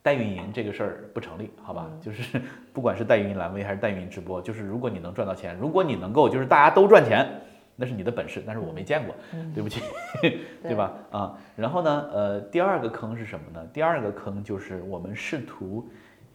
[0.04, 1.88] 代运营这个事儿不成立，好吧？
[2.02, 2.42] 就是
[2.74, 7.28] 不管是代运营蓝 V 还是代运营直播，就是如果你能赚到钱，如果你能够就是大家都赚钱，
[7.76, 9.14] 那是你的本事，但是我没见过，
[9.54, 9.82] 对不起，
[10.64, 10.94] 对吧？
[11.12, 13.68] 啊，然后呢，呃，第二个坑是什么呢？
[13.72, 15.88] 第二个坑就是我们试图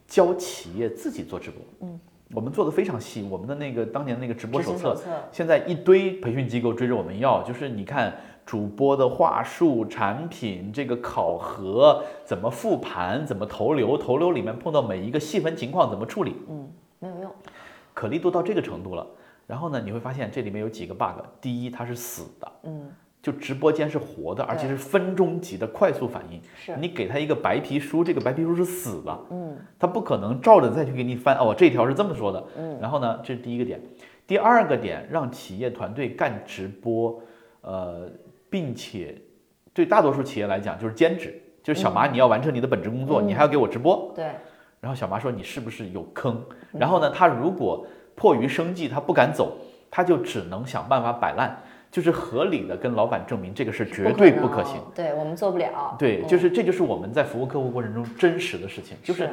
[0.07, 1.99] 教企业自己做直播，嗯，
[2.31, 4.95] 我们做的非常细，我们的那个当年那个直播手册，
[5.31, 8.13] 现在一堆培训机构追着我们要，就是你看。
[8.47, 16.33] 主播的话术、产品这个考核怎么复盘、怎么投流、投流里面碰到每一个细分情况怎么处理？
[16.49, 17.31] 嗯，没有用，
[17.93, 19.05] 可力度到这个程度了。
[19.45, 21.21] 然后呢，你会发现这里面有几个 bug。
[21.41, 22.89] 第一，它是死的，嗯，
[23.21, 26.41] 就直播间是活的，而且是分钟级的快速反应。
[26.55, 31.35] 是你给他一个白皮书，这个白皮书是死的，嗯，他不可能照着再去给你翻。
[31.35, 32.79] 哦，这条是这么说的，嗯。
[32.79, 33.81] 然后呢，这是第一个点。
[34.25, 37.21] 第二个点，让企业团队干直播，
[37.59, 38.09] 呃。
[38.49, 39.15] 并且，
[39.73, 44.11] 对大多数企业来讲就是兼职，就是小麻你要完成你的本职工作，你还要给我直播。
[44.15, 44.25] 对。
[44.79, 46.43] 然后小麻说你是不是有坑？
[46.71, 47.85] 然后呢，他如果
[48.15, 49.57] 迫于生计他不敢走，
[49.89, 51.57] 他就只能想办法摆烂，
[51.89, 54.79] 就是合理的跟老板证明这个事绝对不可行。
[54.93, 55.95] 对我们做不了。
[55.97, 59.29] 对，就是这就是我们在服务客户过程中真实的事情，就是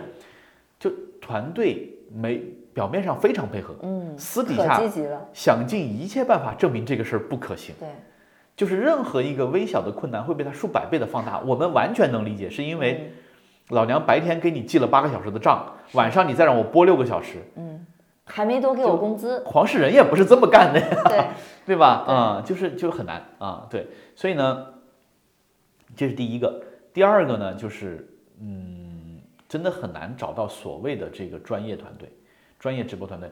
[0.79, 0.91] 就
[1.21, 2.43] 团队没
[2.73, 4.81] 表面上非常配合，嗯，私底下
[5.35, 7.75] 想尽一切办法证明这个事儿不可行。
[7.79, 7.89] 对。
[8.57, 13.13] 就是任何一个微小的困难会被它数百倍的放大，我们完全能理解，是因为
[13.71, 17.87] 老娘白天给你记了八个小时的账，晚上你再让我播六个小时，嗯，
[18.25, 21.25] 还没多给我工资，黄世仁也不是这么干的呀，对，
[21.67, 22.05] 对吧？
[22.07, 24.67] 啊、就是就很难啊，对，所以呢，
[25.97, 26.63] 这是第一个。
[26.93, 28.09] 第二个呢，就是
[28.41, 32.09] 嗯，真的很难找到所谓的这个专业团队，
[32.59, 33.29] 专业直播团队，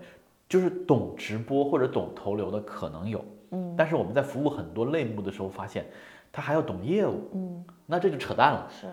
[0.49, 5.87] 就是懂直播或者懂投流的可能有，嗯，但是我们在服务很多类目的时候发现，
[6.33, 8.69] 他还要懂业务，嗯，那这就扯淡了。
[8.69, 8.87] 是，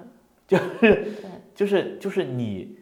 [0.47, 1.11] 就是
[1.55, 2.77] 就是就是你，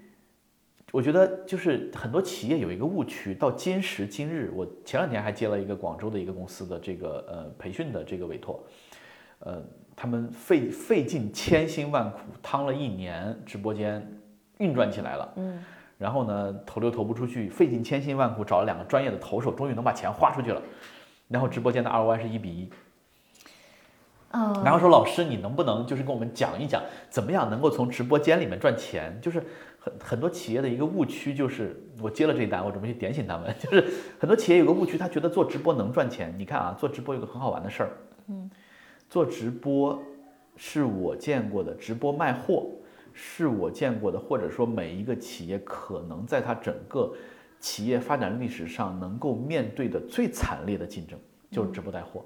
[0.92, 8.64] 我觉得就是很多企业有一个误区，到今时今日，我前两天还接了一个广州的一个公司的这个呃培训的这个委托，
[9.40, 9.62] 呃，
[9.96, 14.06] 他们费费尽千辛万苦，趟了一年，直播间
[14.60, 15.64] 运转起来了，嗯，
[15.98, 20.62] 然后呢投流投不出去，费尽千辛万苦找了两个专业的投手，终于能把钱花出去了，
[21.28, 22.70] 然后直播间的 ROI 是一比一，
[24.32, 29.18] 嗯，然后说老师，你能不能就是跟我们讲一讲，怎么样能够从直播间里面赚钱？
[29.22, 29.44] 就是
[29.80, 33.54] 很很多企业的一个误区，就是我接了这一单，我准备去点醒他们。
[33.60, 33.86] 就是
[34.20, 36.34] 很多企业有个误区，他觉得做直播能赚钱。
[36.38, 37.90] 你看啊，做直播有个很好玩的事儿，
[38.28, 38.50] 嗯，
[39.10, 40.02] 做直播
[40.56, 42.68] 是我见过的，直播卖货
[43.14, 47.12] 是我见过的，或者说每一个企业可能在它整个
[47.60, 51.18] 企业发展历史上能够面对的最惨烈的竞争，
[51.52, 52.24] 就是直播带货。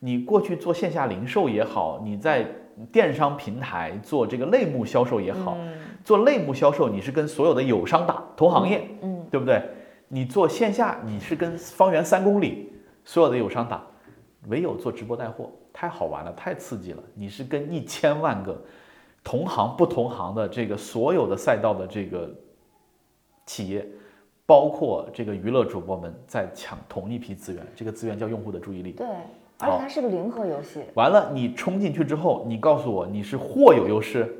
[0.00, 2.46] 你过去做线下零售也好，你在
[2.92, 5.56] 电商平台做这个类目销售也好，
[6.04, 9.62] 做类目销售你是跟所有的友商打，同行业，嗯，对不对？
[10.06, 12.72] 你做线下你是跟方圆三公里
[13.04, 13.84] 所有的友商打，
[14.46, 18.56] 唯有做直播带货太好玩了，太刺激了，你是跟一千万个
[19.24, 22.30] 同行不同行的这个所有的赛道的这个
[23.46, 23.84] 企业。
[24.48, 28.92] 包括这个娱乐主播们在抢同一批资源，这个资源叫用户的注意力。
[28.92, 29.06] 对，
[29.58, 34.34] 而且它是个零和游戏，完了，你冲进去之后，你告诉我你是货有优势，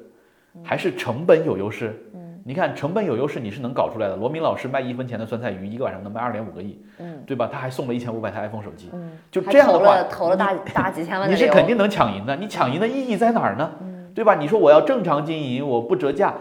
[0.64, 1.94] 还是成本有优势？
[2.14, 4.16] 嗯，你看成本有优势，你是能搞出来的。
[4.16, 7.46] 罗明老师卖一分钱的酸菜鱼，一个晚上能卖二点五个亿，嗯，对吧？
[7.52, 12.34] 他还送了一千五百台 iPhone 手机，嗯，就这样的话投了，投了大大几千万的你是肯定能抢赢的。
[12.34, 13.72] 你抢赢的意义在哪儿呢？
[14.14, 14.36] 对吧？
[14.36, 16.34] 你说我要正常经营，我不折价，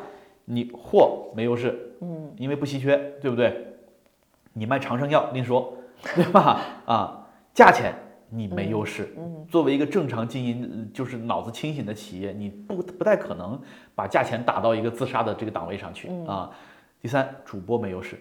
[0.50, 3.68] 你货没优势，嗯，因为不稀缺，对不对？
[4.54, 5.74] 你卖长生药另说，
[6.16, 6.62] 对吧？
[6.86, 7.94] 啊，价钱
[8.30, 9.14] 你没优势。
[9.18, 13.60] 嗯作为一个正常经营，呃就是脑子清醒的企业，你不不太可能
[13.94, 16.52] 把价钱打到一个自杀的这个档位上去嗯啊。
[17.02, 18.18] 第三，主播没优势，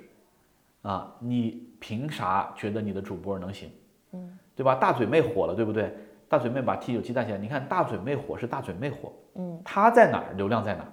[0.82, 3.70] 啊，你凭啥觉得你的主播能行？
[4.12, 4.74] 嗯，对吧？
[4.74, 5.96] 大嘴妹火了，对不对？
[6.28, 10.92] 大嘴妹把 T 九七带起来，你看大嘴妹火是大嘴妹火，嗯，她在哪儿，流量在哪儿。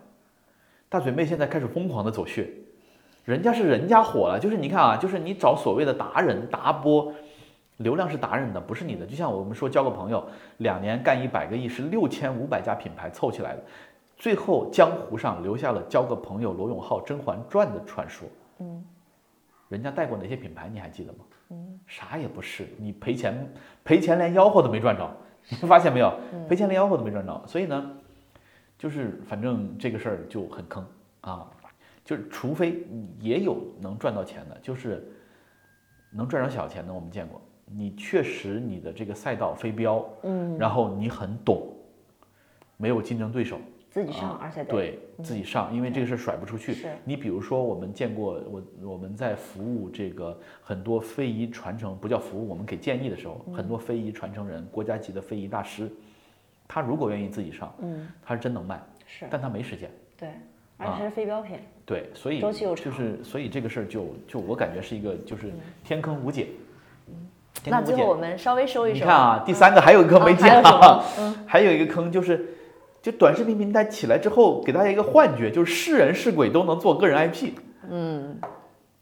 [0.94, 2.48] 大嘴妹现在开始疯狂的走穴，
[3.26, 7.12] 人家是人家火了，就是你看啊，就是你找所谓的达人达播，
[7.78, 9.04] 流量是达人的，不是你的。
[9.04, 10.24] 就像我们说交个朋友，
[10.58, 13.64] 两年干一百个亿，是六千五百家品牌凑起来的，
[14.18, 18.28] 最后江湖上留下了交个朋友罗永浩《甄嬛传》的传说。
[18.60, 18.86] 嗯，
[19.70, 21.20] 人家带过哪些品牌你还记得吗？
[21.50, 23.52] 嗯，啥也不是，你赔钱
[23.84, 25.10] 赔钱连吆喝都没赚着，
[25.50, 26.14] 你发现没有？
[26.48, 27.92] 赔钱连吆喝都没赚着，所以呢，
[28.84, 30.86] 就是反正这个事儿就很坑
[31.22, 31.50] 啊，
[32.04, 32.86] 就是除非
[33.18, 35.10] 也有能赚到钱的，就是
[36.12, 37.42] 能赚着小钱的，我们见过。
[37.66, 41.66] 你确实你的这个赛道飞镖，嗯，然后你很懂，
[42.76, 43.58] 没有竞争对手，
[43.90, 46.74] 自己上，啊而且对自己上，因为这个事儿甩不出去。
[46.74, 55.90] 是你比如说，我们见过我我们在服务这个很多非遗传承，不叫服务，我们给建议的时候，很多非遗传承人，国家级的非遗大师，
[56.68, 59.26] 他如果愿意自己上，嗯，他是真能卖，是。
[59.30, 59.90] 但他没时间。
[60.18, 60.30] 对，
[60.78, 65.52] 而且它是非标品，对，所以周期又就是所以这个事儿就就我感觉是一个就是
[65.84, 66.48] 天坑无解。
[67.08, 67.14] 嗯。
[67.66, 70.36] 那最后我们稍微收一收，你看啊，第三个还有一个坑
[71.46, 72.56] 还有一个坑就是，
[73.02, 77.52] 就短视频平台起来之后，给大家一个幻觉，就是是人是鬼都能做个人 IP，
[77.90, 78.40] 嗯。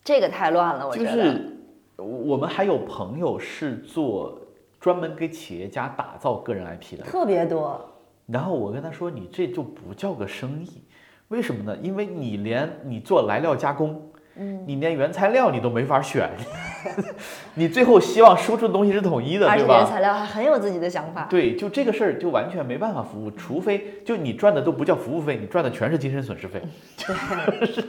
[0.03, 1.55] 这个太乱了，我觉得，就是
[1.97, 4.35] 我们还有朋友是做
[4.81, 7.79] 专门给企业家打造个人 IP 的，特别多，
[8.25, 10.83] 然后我跟他说，你这就不叫个生意，
[11.29, 11.77] 为什么呢？
[11.81, 14.07] 因为你连你做来料加工。
[14.37, 16.29] 嗯，你连原材料你都没法选，
[17.55, 19.79] 你最后希望输出的东西是统一的，而且对吧？
[19.79, 26.61] 原材料还很有自己的想法，对，就这个事儿就完全没办法服务，除非就你赚的都不叫服务费，你赚的全是精神损失费，
[27.05, 27.83] 对，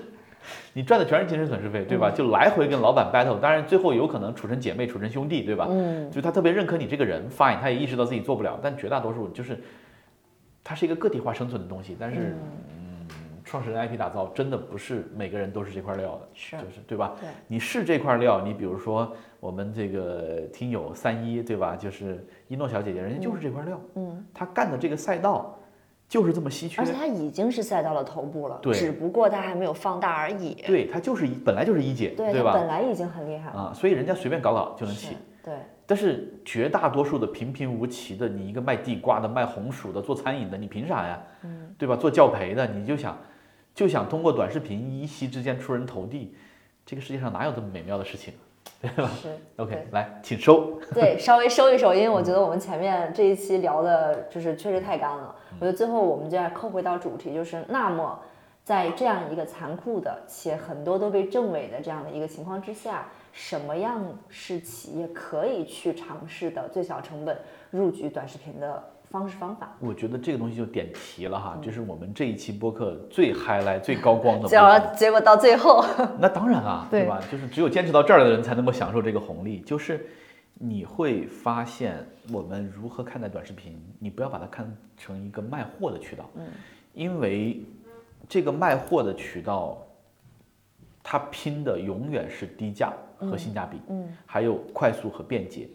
[0.74, 2.10] 你赚的全是精神损失费，对吧？
[2.10, 5.66] 就来回跟老板 battle，当然最后有可能处成姐妹、处成兄弟，对吧？
[5.70, 9.58] 嗯，就他特别认可你这个人，fine，他也意识到自己做不了，但绝大多数就是
[10.64, 12.34] 它是一个个体化生存的东西，但是
[12.70, 13.06] 嗯，
[13.44, 17.14] 创始人 IP 打造真的不是每个人都是这块料的，是就是对吧？
[17.20, 21.76] 对，你是这块料，你比如说我们这个听友三一，对吧？
[21.76, 25.58] 就是一诺小姐姐，人家就是这块料，嗯，她干的这个赛道
[26.12, 26.84] 就是这么稀缺而。
[26.84, 30.52] 且它已经是赛道的头部了，对只不过它还没有放大而已。
[30.66, 32.52] 对，它就是一本来就是一姐，对，它吧？
[32.52, 33.58] 本来已经很厉害了。
[33.58, 35.16] 啊，所以人家随便搞搞就能起。
[35.42, 35.54] 对，
[35.86, 41.18] 但是绝大多数的平平无奇的，你一个卖地瓜的、卖红薯的、做餐饮的，你凭啥呀？
[41.44, 41.96] 嗯，对吧？
[41.96, 43.16] 做教培的，你就想
[43.74, 46.34] 就想通过短视频一夕之间出人头地，
[46.84, 48.34] 这个世界上哪有这么美妙的事情，
[48.80, 49.28] 对吧是。
[49.56, 50.78] ？OK，来，请收。
[50.92, 55.34] 对，稍微收一收，因为我觉得我们前面这一期聊的就是确实太干了。
[55.60, 58.18] 我觉得最后我们就要扣回到主题，就是那么
[58.64, 67.38] 在这样一个残酷的且很多都被证伪的这样的一个情况之下，什么样是企业可以去尝试的最小成本
[67.70, 68.82] 入局短视频的
[69.12, 69.76] 方式方法？
[69.78, 74.80] 我觉得这个东西就点题了哈，这是我们这一期播客最 highlight、最高光的部结果。
[74.96, 75.84] 结果到最后，
[76.18, 77.22] 那当然啊，对对吧？
[77.30, 79.60] 就是只有坚持到这儿的人才能够享受这个红利。
[79.60, 80.06] 就是
[80.54, 86.46] 你会发现，我们如何看待短视频，你不要把它看成一个卖货的渠道，嗯，
[86.94, 87.62] 因为
[88.28, 89.78] 这个卖货的渠道，
[91.02, 95.68] 它拼的永远是低价和性价比，嗯，还有快速和便捷。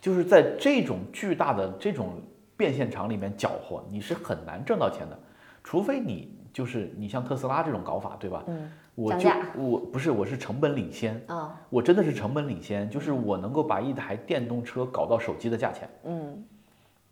[0.00, 2.14] 就是在这种巨大的这种
[2.60, 5.18] 变现场里面搅和，你是很难挣到钱的，
[5.64, 8.44] 除非你就是你像特斯拉这种搞法，对吧？
[8.48, 16.44] 嗯，我就我不是我是成本领先啊，我真的是成本领先，就是我能够把一台电动车搞到手机的价钱，嗯，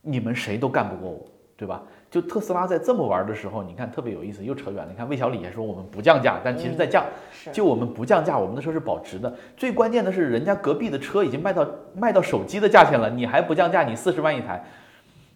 [0.03, 1.27] 你们谁都干不过我，
[1.57, 1.83] 对吧？
[2.11, 4.91] 就特斯拉在这么玩的时候，你看特别有意思，又扯远了。
[4.91, 9.31] 你看魏小李也说我们不降价，但其实在降，是就我们不降价，我们的车是保值的。
[9.59, 14.65] 最关键的是，人家隔壁的车已经卖到卖到手机的价钱了，你还不降价，你四十万一台，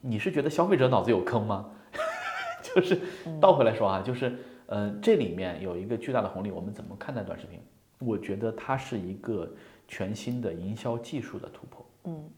[0.04, 1.70] 你是觉得消费者脑子有坑吗？
[2.62, 3.00] 就是
[3.40, 4.36] 倒回来说啊，就是
[4.66, 7.60] 呃，这里面有一个巨大的红利，我们怎么看待短视频？
[7.98, 9.48] 我觉得它是一个
[9.86, 11.86] 全新的营销技术的突破。
[12.04, 12.28] 嗯，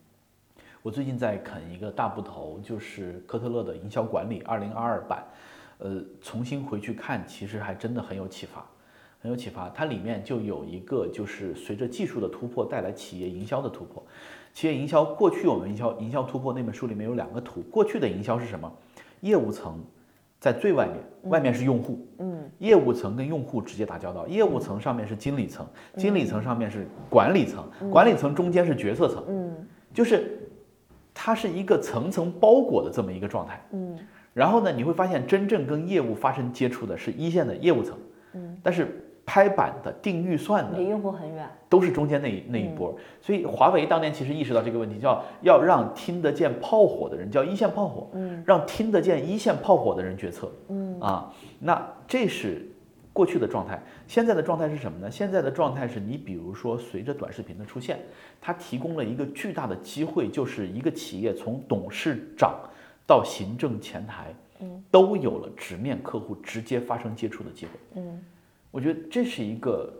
[0.82, 5.24] 我最近在啃一个大部头，就是科特勒的营销管理二零二二版，
[5.78, 8.66] 呃，重新回去看，其实还真的很有启发，
[9.24, 9.70] 很有启发。
[9.70, 14.04] 它里面就有一个，就是随着技术的突破带来企业营销的突破。
[14.52, 18.70] 企业营销过去我们营销营销突破那本书里面有两个图，过去的营销是什么？
[19.22, 19.82] 业务层
[20.38, 25.66] 在最外面，外面是用户，嗯，业务层跟用户直接打交道，业务层上面是经理层，
[25.96, 30.38] 经理层上面是管理层，管理层中间是决策层，嗯，就是
[31.14, 33.98] 它是一个层层包裹的这么一个状态，嗯，
[34.34, 37.96] 然后呢，你会发现真正跟业务发生接触的是一线的业务层，
[38.34, 41.48] 嗯，但是拍板的、定预算的离用户很远。
[41.68, 42.96] 都是中间那一那一波。
[43.20, 52.64] 所以华为当年其实意识到这个问题，叫要让听得见炮火的人叫一线炮火，嗯，让听得见一线炮火的人决策，嗯啊，那这是
[53.12, 53.82] 过去的状态。
[54.06, 55.10] 现在的状态是什么呢？
[55.10, 57.98] 现在的状态是你比如说随着短视频的出现，
[58.40, 62.54] 它提供了一个巨大的机会，就是一个企业从董事长
[63.04, 68.22] 到行政前台，嗯，都有了直面客户、直接发生接触的机会，嗯，
[68.74, 69.92] 我觉得这是一个。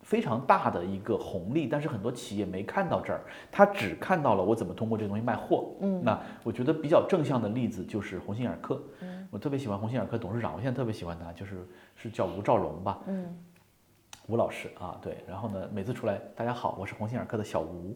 [0.00, 3.20] 非常大的一个红利，但是很多企业没看到这儿，
[3.52, 5.68] 他只看到了我怎么通过这个东西卖货。
[5.82, 8.82] 嗯，那我觉得比较正向的例子就是鸿星尔克。
[9.02, 13.00] 嗯，我特别喜欢鸿星尔克董事长，我现在特别喜欢他，就是是叫吴兆荣吧。
[13.06, 13.36] 嗯，
[14.28, 17.94] 吴老师啊，对，然后呢，每次出来，大家好，我是鸿星尔克的小吴。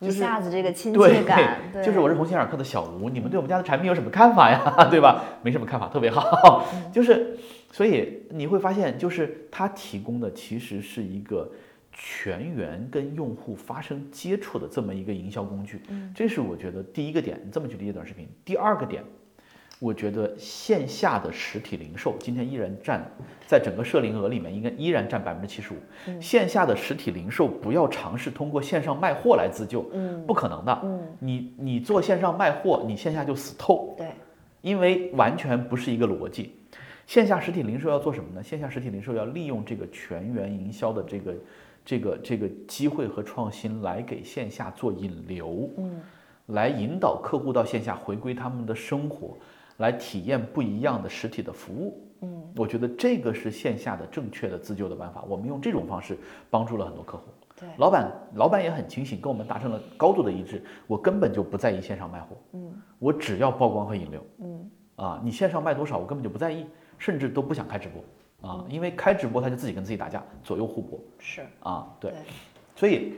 [0.00, 4.60] 一下子这个亲切感，对，就是我是鸿星尔克的小吴，你们对我们家的产品有什么看法呀？
[4.90, 5.22] 对吧？
[5.44, 6.66] 没什么看法，特别好。
[6.92, 7.38] 就是，
[7.76, 11.46] 所以你会发现，就是它提供的其实是一个
[11.92, 15.82] 全员跟用户发生接触的这么一个营销工具。
[16.14, 18.26] 这是我觉得第一个点，你这么去理解短视频。
[18.46, 19.04] 第二个点，
[19.78, 23.06] 我觉得线下的实体零售今天依然占
[23.46, 25.76] 在整个社零额里面应该依然占百分之七十五。
[26.18, 30.80] 线下的实体零售不要尝试通过线上卖货来自救，嗯，不可能的。
[30.82, 34.08] 嗯，你你做线上卖货，你线下就死透，对，
[34.62, 36.54] 因为完全不是一个逻辑。
[37.06, 38.42] 线下实体零售要做什么呢？
[38.42, 41.34] 线下实体零售要利用这个全员营销的这个
[41.84, 46.00] 这个这个机会和创新来给线下做引流，嗯，
[46.46, 49.36] 来引导客户到线下回归他们的生活，
[49.76, 52.02] 来体验不一样的实体的服务。
[52.22, 55.22] 嗯，我觉得这个是线下的正确的自救的办法。
[55.28, 56.18] 我们用这种方式
[56.50, 57.24] 帮助了很多客户。
[57.58, 60.62] 对老板老板也很清醒，跟我们达成了高度的一致。
[60.86, 66.66] 我根本就不在意线上卖货，嗯，我只要曝光和引流，嗯，啊，你线上卖多少我根本就不在意，
[66.98, 68.50] 甚至都不想开直播。
[68.50, 71.00] 啊，因为开直播他就自己跟自己打架，左右互搏。
[71.18, 72.12] 是，啊，对，
[72.76, 73.14] 所以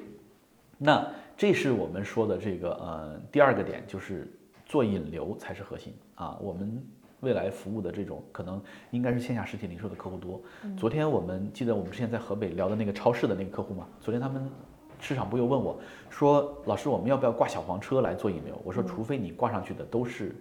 [0.79, 1.07] 那
[1.37, 4.33] 这是我们说的这个呃第二个点，就是
[4.65, 5.93] 做引流才是核心。
[6.15, 6.39] 啊。
[6.41, 6.83] 我们
[7.21, 10.41] 未来服务的这种可能应该是线下实体零售的客户多。
[10.77, 14.49] 昨天我们记得我们之前在河北聊的那个超市的那个客户嘛，昨天他们
[15.01, 18.59] 市场部又问我说，老师我们要不要挂小黄车来做引流？
[18.65, 20.35] 我说除非你挂上去的都是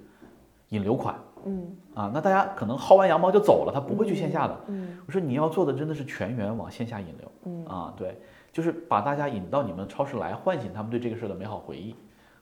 [0.70, 4.56] 引流款，嗯啊，那大家可能薅完羊毛就走了，他不会去线下的。
[4.68, 8.20] 嗯我说你要做的真的是全员往线下引流，嗯啊，对，
[8.52, 11.96] 就是把大家引到你们超市来，唤醒他们对这个事儿的美好回忆。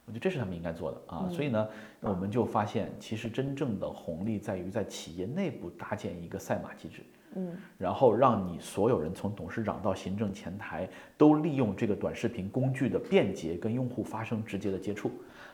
[0.04, 1.68] 我觉得这是他们应该做的啊，所以呢，
[2.00, 7.02] 我们就发现，其实真正的红利在于在企业内部搭建一个赛马机制，
[7.34, 15.10] 嗯然后让你所有人从董事长到行政前台都利用这个短视频工具的便捷跟用户发生直接的接触，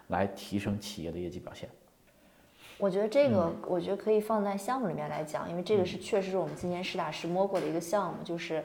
[0.08, 1.68] 来提升企业的业绩表现。
[2.78, 8.22] 我觉得这个，嗯我觉得可以放在项目里面来讲，因为这个是确实是我们今年实打实摸过的一个项目。
[8.24, 8.62] 就是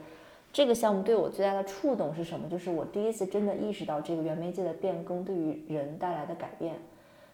[0.52, 2.50] 这个项目对我最大的触动是什么？
[2.50, 6.76] 就是我第一次真的意识到这个原媒介的变更对于人带来的改变。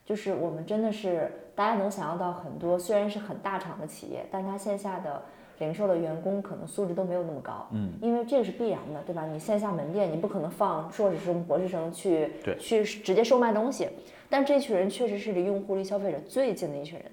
[0.05, 5.23] 就是我们真的是大家能想象到很多，虽然是很大厂的企业，但它线下的
[5.59, 7.65] 零售的员工可能素质都没有那么高。
[7.71, 9.25] 嗯，因为这个是必然的，对吧？
[9.25, 13.87] 你线下门店你不可能放硕士生、博士生去去直接售卖东西，
[14.33, 17.05] 但这群人确实是离用户、离消费者最近的一群人。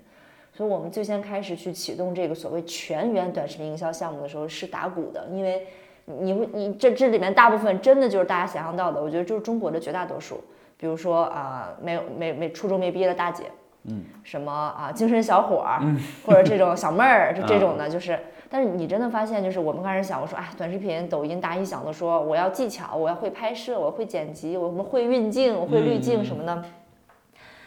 [0.55, 5.66] 所以我们最先开始去启动这个所谓全员短视频营销项目的时候是打鼓的，因为
[6.07, 10.41] 你会你这这里面大部分真的就是大家想象到的，我觉得就是中国的绝大多数，
[10.79, 13.45] 比如说啊、没有没没初中没毕业的大姐，
[13.85, 15.79] 嗯，什么啊精神小伙儿，
[16.25, 18.18] 或者这种小妹儿，就 这种的，就是。
[18.53, 26.64] 但是你真的发现，就是我们开始想，我说，哎，短视频、抖音，大家一想都说我要技巧，我要会拍摄，我会剪辑，我们会运镜，我会滤镜什么的，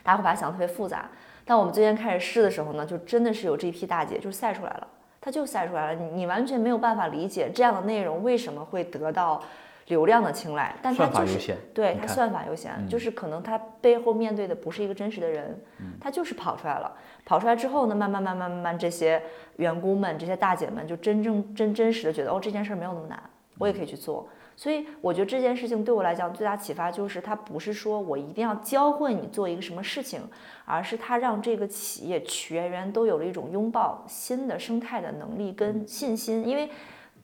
[0.04, 1.10] 大家会把它想得特别复杂。
[1.46, 4.88] 但我们最先开始试的时候呢，就真的是有这批大姐就晒出来了，
[5.20, 9.42] 她就晒出来了，你你完全没有办法理解这样的内容为什么会得到
[9.88, 15.60] 流量的青睐，但它就是对它算法优先，就是可能它背后面对的不是一个真实的人，
[16.00, 16.92] 它就是跑出来了。
[17.26, 19.22] 跑出来之后呢，慢慢慢慢慢慢，这些
[19.56, 23.22] 员工们、这些大姐们就真正真真实的觉得，哦，这件事儿没有那么难，
[23.58, 24.28] 我也可以去做。
[24.56, 30.22] 所以我觉得这件事情对我来讲最大启发就是，它不是说我一定要教会你做一个什么事情，
[30.66, 36.48] 而是它让这个企业全员都有了一种拥抱新的生态的能力跟信心。
[36.48, 36.70] 因为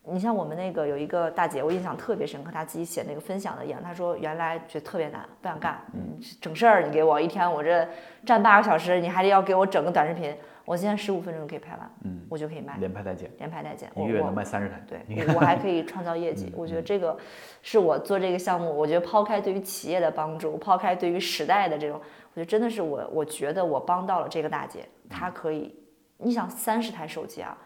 [0.04, 7.86] 你像我们那个有一个大姐，我印象特别深刻，她自己写那个分享的一样，她说原来觉得特别难，不想干，嗯，整事儿你给我一天我这
[8.24, 10.34] 站八个小时，你还得要给我整个短视频，
[10.70, 14.80] 我现在十五分钟就可以拍完，嗯，我就可以卖，连拍带剪，连拍带剪，一个月能卖三十台。
[14.86, 16.52] 对 我还可以创造业绩。
[16.56, 17.18] 我觉得这个
[17.60, 25.74] 是我做这个项目，我觉得抛开对于企业的帮助，抛开对于时代的这种，我觉得真的是我，我觉得我帮到了这个大姐，她可以，
[26.18, 27.58] 你想三十台手机啊，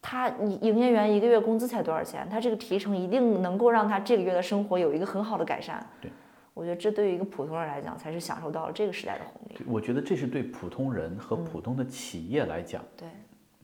[0.00, 2.28] 她你营业员一个月工资才多少钱？
[2.30, 5.84] 她这个提成一定能够让她这个月的生活有一个很好的改善。
[6.00, 6.12] 对，
[6.56, 9.62] 我觉得这对于一个普通人来讲，才是享受到了这个时代的红利。
[9.66, 13.06] 我觉得这是对普通人和嗯普通的企业来讲，对，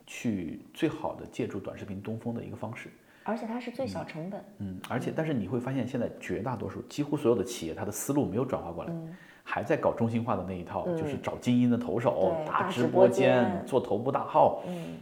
[0.06, 2.90] 去最好的借助短视频东风的一个方式。
[3.22, 4.44] 而且它是最小成本。
[4.58, 8.92] 嗯，而且但是你会发现，现在绝大多数几乎所有的企业，它的思路没有转化过来，
[9.42, 14.98] 还在搞中心化的那一套，就是找精英的投手，打直播间做头部大号，嗯，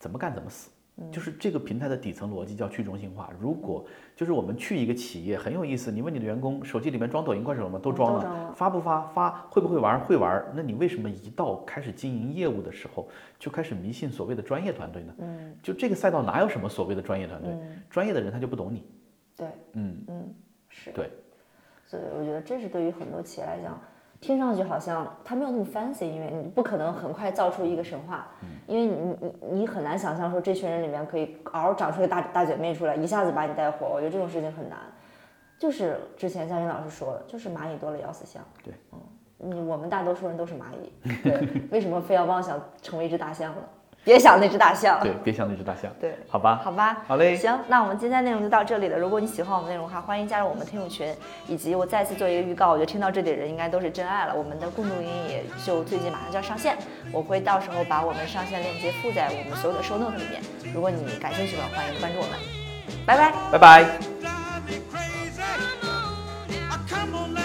[0.00, 0.71] 怎么干怎么死。
[1.10, 3.30] 就是这个平台的底层逻辑叫去中心化。
[3.40, 3.84] 如果
[4.14, 7.78] 就是我们去一个企业很有意思，你问你的员工手机里面装抖音、快手了吗？
[7.82, 8.22] 都装了。
[8.22, 9.02] 都装了发不发？
[9.08, 9.30] 发。
[9.50, 9.98] 会不会玩？
[10.00, 10.44] 会玩。
[10.54, 15.14] 那你为什么一到开始经营业务的时候，就开始迷信所谓的专业团队呢？
[15.18, 17.50] 嗯，就这个赛道哪有什么所谓的专业团队？
[17.88, 18.84] 专业的人他就不懂你。
[19.36, 20.34] 对，嗯，嗯，
[20.68, 20.92] 是。
[20.92, 21.10] 对。
[21.84, 23.78] 所以我觉得这是对于很多企业来讲，
[24.22, 28.28] 听上去好像它没有那么 fancy，因为你不可能很快造出一个神话，
[28.68, 34.78] 因为你你你很难想象说这群人里面可以嗷嗷长出一个大大嘴妹出来，一下子把你带火，我觉得这种事情很难。
[35.58, 38.42] 就是之前夏云老师说的，就是蚂蚁多了咬死象。
[38.64, 39.00] 对，嗯，
[39.38, 40.92] 你我们大多数人都是蚂蚁，
[41.24, 43.62] 对，为什么非要妄想成为一只大象呢？
[44.04, 44.98] 别想那只大象。
[45.00, 45.90] 对，别想那只大象。
[46.00, 47.36] 对，好吧，好吧，好嘞。
[47.36, 48.98] 行，那我们今天内容就到这里了。
[48.98, 51.14] 如果你喜欢我们内容的话，欢迎加入我们听友群。
[51.46, 54.34] 以及我再次做一个预告，我觉得听到这里的人应该都是真爱了。
[54.34, 56.76] 我们的共同音也就最近马上就要上线，
[57.12, 60.42] 我会到时候把我们上线链接附在我们所有的 show note 里面。
[60.74, 62.38] 如果你感兴趣的话，欢迎关注我们。
[63.06, 63.84] 拜拜，拜拜。
[66.88, 67.41] Come on.